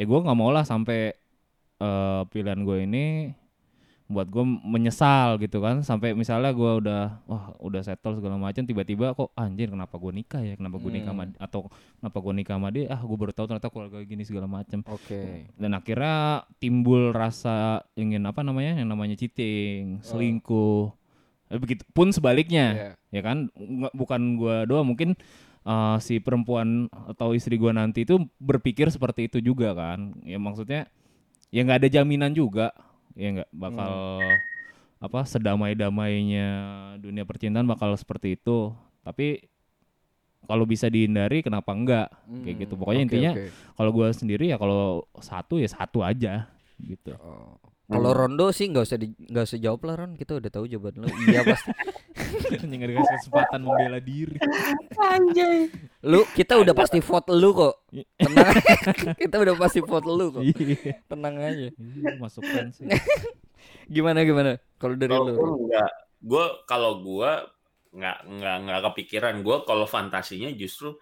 [0.00, 1.12] ya gue nggak mau lah sampai
[1.84, 3.04] eh, pilihan gue ini
[4.12, 5.80] buat gue menyesal gitu kan.
[5.80, 10.38] Sampai misalnya gue udah wah udah settle segala macam tiba-tiba kok anjir kenapa gue nikah
[10.38, 10.54] ya?
[10.54, 11.34] Kenapa gue nikah sama Hmm.
[11.40, 11.60] atau
[11.96, 12.84] kenapa gue nikah sama dia?
[12.88, 14.84] Ah gue baru tahu ternyata keluarga gini segala macam.
[14.86, 15.48] Oke.
[15.56, 16.16] dan akhirnya
[16.56, 20.92] timbul rasa ingin apa namanya yang namanya cheating selingkuh.
[21.48, 22.90] Eh, begitu pun sebaliknya Iya.
[23.10, 23.48] ya kan?
[23.92, 25.16] Bukan gua doang mungkin
[25.62, 30.16] uh, si perempuan atau istri gua nanti itu berpikir seperti itu juga kan.
[30.22, 30.88] Ya maksudnya
[31.52, 32.72] ya nggak ada jaminan juga
[33.14, 33.92] ya nggak bakal
[34.98, 36.48] apa sedamai-damainya
[36.96, 38.70] dunia percintaan bakal seperti itu
[39.02, 39.44] tapi
[40.42, 42.08] kalau bisa dihindari kenapa enggak
[42.42, 43.44] kayak gitu Hmm, pokoknya oke, intinya oke.
[43.74, 44.82] kalau gua sendiri ya kalau
[45.18, 47.58] satu ya satu aja gitu Oh.
[47.92, 51.04] Kalau Rondo sih nggak usah di, nggak usah jawab lah Ron, kita udah tahu jawaban
[51.04, 51.12] lu.
[51.28, 51.68] Iya pasti.
[52.62, 54.36] hanya nggak dikasih kesempatan membela diri
[56.02, 57.74] Lu kita udah pasti vote lu kok.
[58.18, 58.54] Tenang.
[59.22, 60.42] kita udah pasti vote lu kok.
[60.42, 60.98] Iya.
[61.06, 61.68] Tenang aja.
[61.70, 62.90] Iya, masukkan sih.
[63.94, 64.58] Gimana gimana?
[64.82, 65.38] Kalau dari Kalau lu.
[65.62, 67.30] enggak, gue kalau gue
[67.92, 69.34] nggak nggak nggak kepikiran.
[69.40, 70.98] Gue kalau fantasinya justru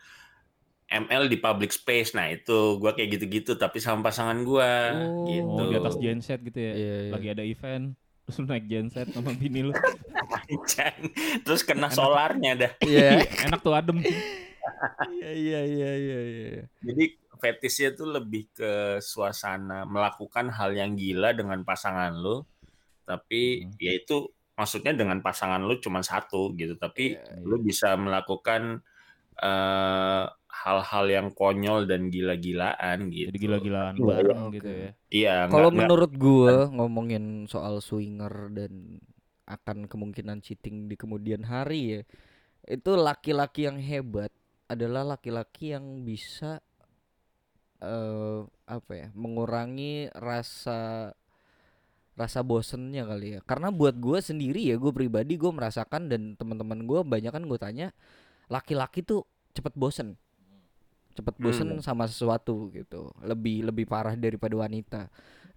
[0.86, 2.12] ML di public space.
[2.12, 3.56] Nah itu gue kayak gitu-gitu.
[3.56, 4.70] Tapi sama pasangan gue,
[5.00, 5.24] Oh.
[5.24, 5.48] gitu.
[5.48, 6.72] Oh, di atas genset gitu ya.
[6.76, 7.12] Iya, iya.
[7.14, 7.96] Lagi ada event,
[8.30, 9.74] terus lu naik genset sama bini lu.
[11.42, 12.72] Terus kena solarnya dah.
[12.86, 13.26] Iya.
[13.50, 13.98] Enak tuh adem.
[15.10, 16.64] Iya iya iya iya iya.
[16.80, 17.04] Jadi
[17.40, 22.46] fetishnya tuh lebih ke suasana melakukan hal yang gila dengan pasangan lo.
[23.02, 23.74] Tapi Hmm.
[23.82, 26.78] ya itu maksudnya dengan pasangan lu cuma satu gitu.
[26.78, 28.80] Tapi Iya, lu bisa melakukan
[29.40, 33.30] eh, hal-hal yang konyol dan gila-gilaan gitu.
[33.32, 34.54] Jadi gila-gilaan Iya, bareng oke.
[34.58, 34.90] gitu ya.
[35.08, 35.34] Iya.
[35.48, 39.00] Kalau menurut gua ngomongin soal swinger dan
[39.48, 42.00] akan kemungkinan cheating di kemudian hari ya.
[42.68, 44.30] Itu laki-laki yang hebat
[44.70, 46.60] adalah laki-laki yang bisa
[47.80, 49.08] eh apa ya?
[49.16, 51.10] mengurangi rasa
[52.20, 53.40] rasa bosennya kali ya.
[53.48, 57.56] Karena buat gua sendiri ya, gue pribadi gue merasakan dan teman-teman gua banyak kan gue
[57.56, 57.96] tanya
[58.52, 59.24] laki-laki tuh
[59.56, 60.20] cepet bosen
[61.20, 65.02] cepet bosen sama sesuatu gitu lebih lebih parah daripada wanita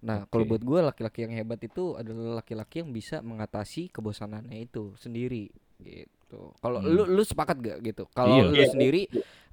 [0.04, 0.52] Nah, kalau Oke.
[0.52, 5.48] buat gue laki-laki yang hebat itu adalah laki-laki yang bisa mengatasi kebosanannya itu sendiri
[5.80, 6.52] gitu.
[6.60, 6.92] Kalau Hmm.
[6.92, 8.04] lu lu sepakat gak gitu?
[8.12, 8.52] Kalau Iya.
[8.52, 9.02] lu Iya, sendiri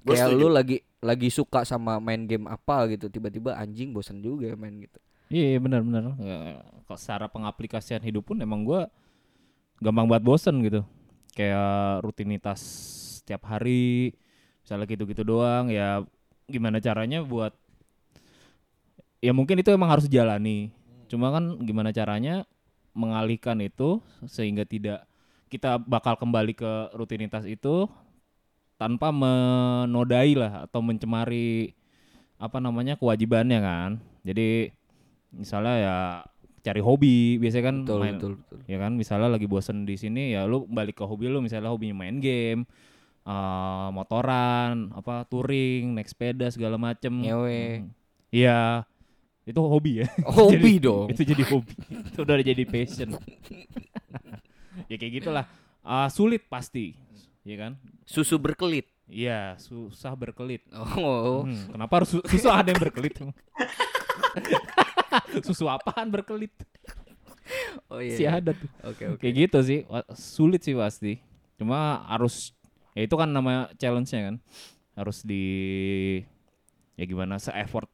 [0.04, 4.76] kayak lu lagi lagi suka sama main game apa gitu, tiba-tiba anjing bosan juga main
[4.76, 5.00] gitu.
[5.32, 6.20] Iya, iya benar-benar.
[6.20, 8.92] Ya, Kalau secara pengaplikasian hidup pun emang gua
[9.80, 10.84] gampang banget bosen gitu.
[11.32, 12.60] Kayak rutinitas
[13.24, 14.12] setiap hari,
[14.72, 15.68] misalnya gitu-gitu doang.
[15.68, 16.00] Ya
[16.48, 17.52] gimana caranya buat
[19.20, 20.72] ya mungkin itu emang harus dijalani.
[21.12, 22.48] Cuma kan gimana caranya
[22.96, 25.04] mengalihkan itu sehingga tidak
[25.52, 27.84] kita bakal kembali ke rutinitas itu
[28.80, 31.76] tanpa menodai lah atau mencemari
[32.40, 33.90] apa namanya kewajibannya kan.
[34.24, 34.72] Jadi
[35.36, 35.96] misalnya ya
[36.64, 38.58] cari hobi biasanya kan Betul, main betul, betul.
[38.70, 42.06] ya kan misalnya lagi bosen di sini ya lu balik ke hobi lu misalnya hobinya
[42.06, 42.62] main game
[43.22, 47.62] eh, motoran apa touring naik sepeda segala macem Ngewe.
[47.80, 47.90] Hmm.
[48.28, 48.82] iya
[49.42, 50.08] itu hobi ya
[50.38, 51.06] Hobi Jadi- dong.
[51.08, 51.72] itu jadi hobi
[52.08, 53.10] itu udah jadi passion
[54.90, 55.46] ya kayak gitulah
[55.82, 56.94] Ah, sulit pasti
[57.42, 58.86] ya kan Susu berkelit.
[59.04, 61.42] iya susah berkelit Oh.
[61.42, 63.18] Hmm, kenapa harus su- susu ada yang berkelit
[65.42, 66.54] susu apaan berkelit
[67.90, 68.14] Oh iya.
[68.14, 68.38] sih iya.
[68.38, 69.18] ada tuh Oke, oke.
[69.18, 69.78] kayak gitu sih
[70.14, 71.18] sulit sih pasti
[71.58, 72.54] cuma harus
[72.92, 74.36] ya itu kan nama challenge-nya kan
[74.92, 75.44] harus di
[76.94, 77.88] ya gimana se effort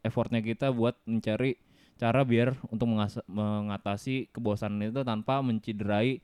[0.00, 1.60] effortnya kita buat mencari
[1.94, 2.90] cara biar untuk
[3.28, 6.18] mengatasi kebosanan itu tanpa menciderai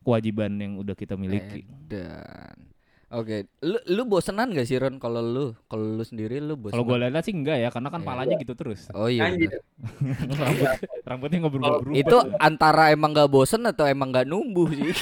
[0.00, 2.72] kewajiban yang udah kita miliki Dan
[3.14, 6.82] Oke, lu lu bosenan gak sih Ron kalau lu kalau lu sendiri lu bosenan?
[6.82, 8.08] kalau gue lihat sih enggak ya karena kan Iya.
[8.10, 9.30] palanya gitu terus Oh iya.
[10.40, 10.68] Rambut,
[11.06, 14.90] rambutnya nggak berubah-berubah Itu antara emang gak bosen atau emang gak numbuh sih?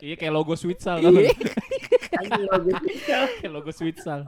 [0.00, 1.32] iya kayak logo Switzal tau Iya.
[3.40, 4.24] kayak logo Switzal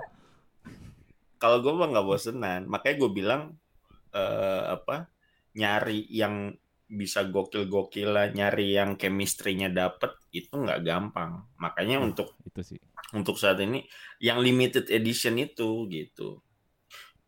[1.37, 3.43] Kalau gue mah nggak bosenan, makanya gue bilang
[4.17, 5.13] eh, apa
[5.53, 6.57] nyari yang
[6.89, 11.45] bisa gokil-gokilan, nyari yang chemistry-nya dapet itu nggak gampang.
[11.61, 12.09] Makanya Hmm.
[12.09, 12.81] untuk itu sih
[13.13, 13.85] untuk saat ini
[14.19, 16.41] yang limited edition itu gitu.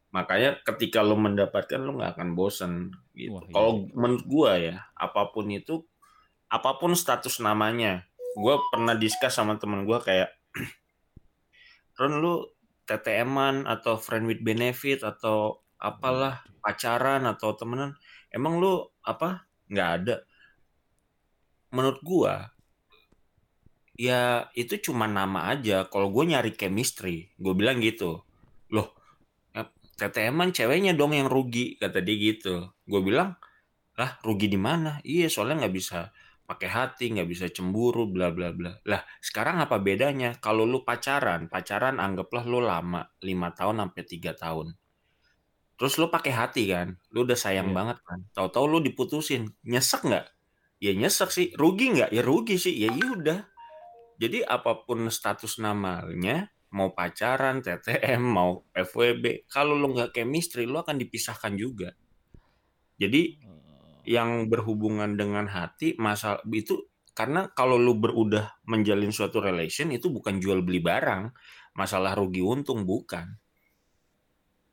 [0.08, 2.72] Makanya ketika lo mendapatkan lo nggak akan bosen
[3.12, 3.36] gitu.
[3.44, 3.52] Iya.
[3.52, 5.84] Kalau menurut gua ya, apa pun itu
[6.48, 8.07] apa pun status namanya.
[8.36, 10.34] Gua pernah discuss sama temen gua kayak
[11.98, 12.46] Ron lu
[12.88, 17.94] TTM-an atau friend with benefit atau apalah pacaran atau temenan
[18.32, 20.16] emang lu apa nggak ada?
[21.74, 22.54] Menurut gua
[23.98, 25.84] ya itu cuma nama aja.
[25.90, 28.22] Kalau gue nyari chemistry gue bilang gitu.
[28.70, 28.94] Loh
[29.58, 29.66] eh,
[29.98, 32.70] TTM-an ceweknya dong yang rugi kata dia gitu.
[32.86, 33.34] Gue bilang
[33.98, 35.02] lah rugi di mana?
[35.02, 36.14] Iya soalnya nggak bisa
[36.48, 38.72] pakai hati nggak bisa cemburu bla bla bla.
[38.88, 40.32] Lah sekarang apa bedanya?
[40.40, 44.72] Kalau lu pacaran pacaran anggaplah lu lama lima tahun sampai tiga tahun.
[45.76, 47.76] Terus lu pakai hati kan lu udah sayang Iya.
[47.76, 48.24] banget kan.
[48.32, 50.26] Tahu-tahu lu diputusin nyesek nggak?
[50.80, 51.52] Ya nyesek sih.
[51.52, 52.10] Rugi nggak?
[52.16, 52.72] Ya rugi sih.
[52.72, 53.44] Ya udah
[54.18, 60.80] jadi apa pun status namanya mau pacaran TTM mau FWB kalau lu nggak chemistry lu
[60.80, 61.92] akan dipisahkan juga.
[62.98, 63.38] Jadi
[64.06, 66.86] yang berhubungan dengan hati masalah itu
[67.16, 71.34] karena kalau lu berudah menjalin suatu relation itu bukan jual beli barang
[71.74, 73.26] masalah rugi untung bukan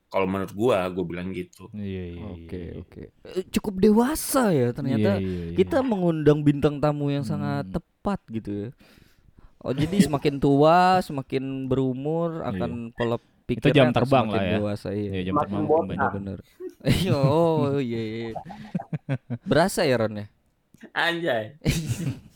[0.08, 2.72] kalau menurut gua gue bilang gitu iya iya Oke, iya.
[2.80, 3.02] oke.
[3.36, 5.20] Eh, Cukup dewasa ya ternyata.
[5.20, 5.56] Iya, iya, iya.
[5.58, 7.74] Kita mengundang bintang tamu yang sangat Hmm.
[7.76, 8.70] tepat gitu ya.
[9.66, 13.18] Oh, jadi semakin tua, semakin berumur akan pola
[13.50, 14.60] pikirnya jam akan terbang semakin lah ya.
[14.62, 15.10] Dewasa, iya.
[15.20, 16.12] Iya, jam terbang botak.
[17.10, 17.18] Bener.
[17.18, 18.18] oh iya, iya.
[18.30, 18.36] iya.
[19.42, 20.28] Berasa ya Ron ya?
[20.94, 21.58] anjay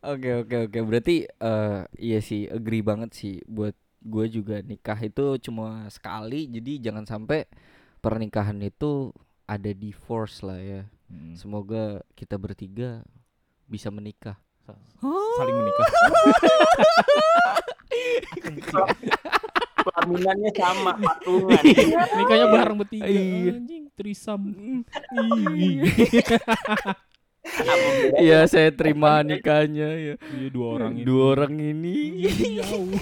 [0.00, 5.36] Oke oke oke berarti eh iya sih agree banget sih buat gue juga nikah itu
[5.44, 7.44] cuma sekali jadi jangan sampai
[8.00, 9.12] pernikahan itu
[9.44, 10.82] ada divorce lah ya.
[11.12, 11.36] Hmm.
[11.36, 13.04] Semoga kita bertiga
[13.68, 14.40] bisa menikah.
[15.38, 15.86] Saling menikah.
[19.80, 21.62] Pelaminannya sama patungan.
[22.20, 23.08] Nikahnya bareng bertiga.
[23.08, 23.56] Iya.
[23.56, 23.84] anjing.
[23.96, 24.42] Trisam.
[28.20, 28.44] Iya.
[28.44, 30.14] Saya terima nikahnya ya.
[30.20, 30.48] iya.
[30.52, 31.04] Dua orang ini.
[31.08, 31.94] Dua orang ini.
[32.60, 32.92] jauh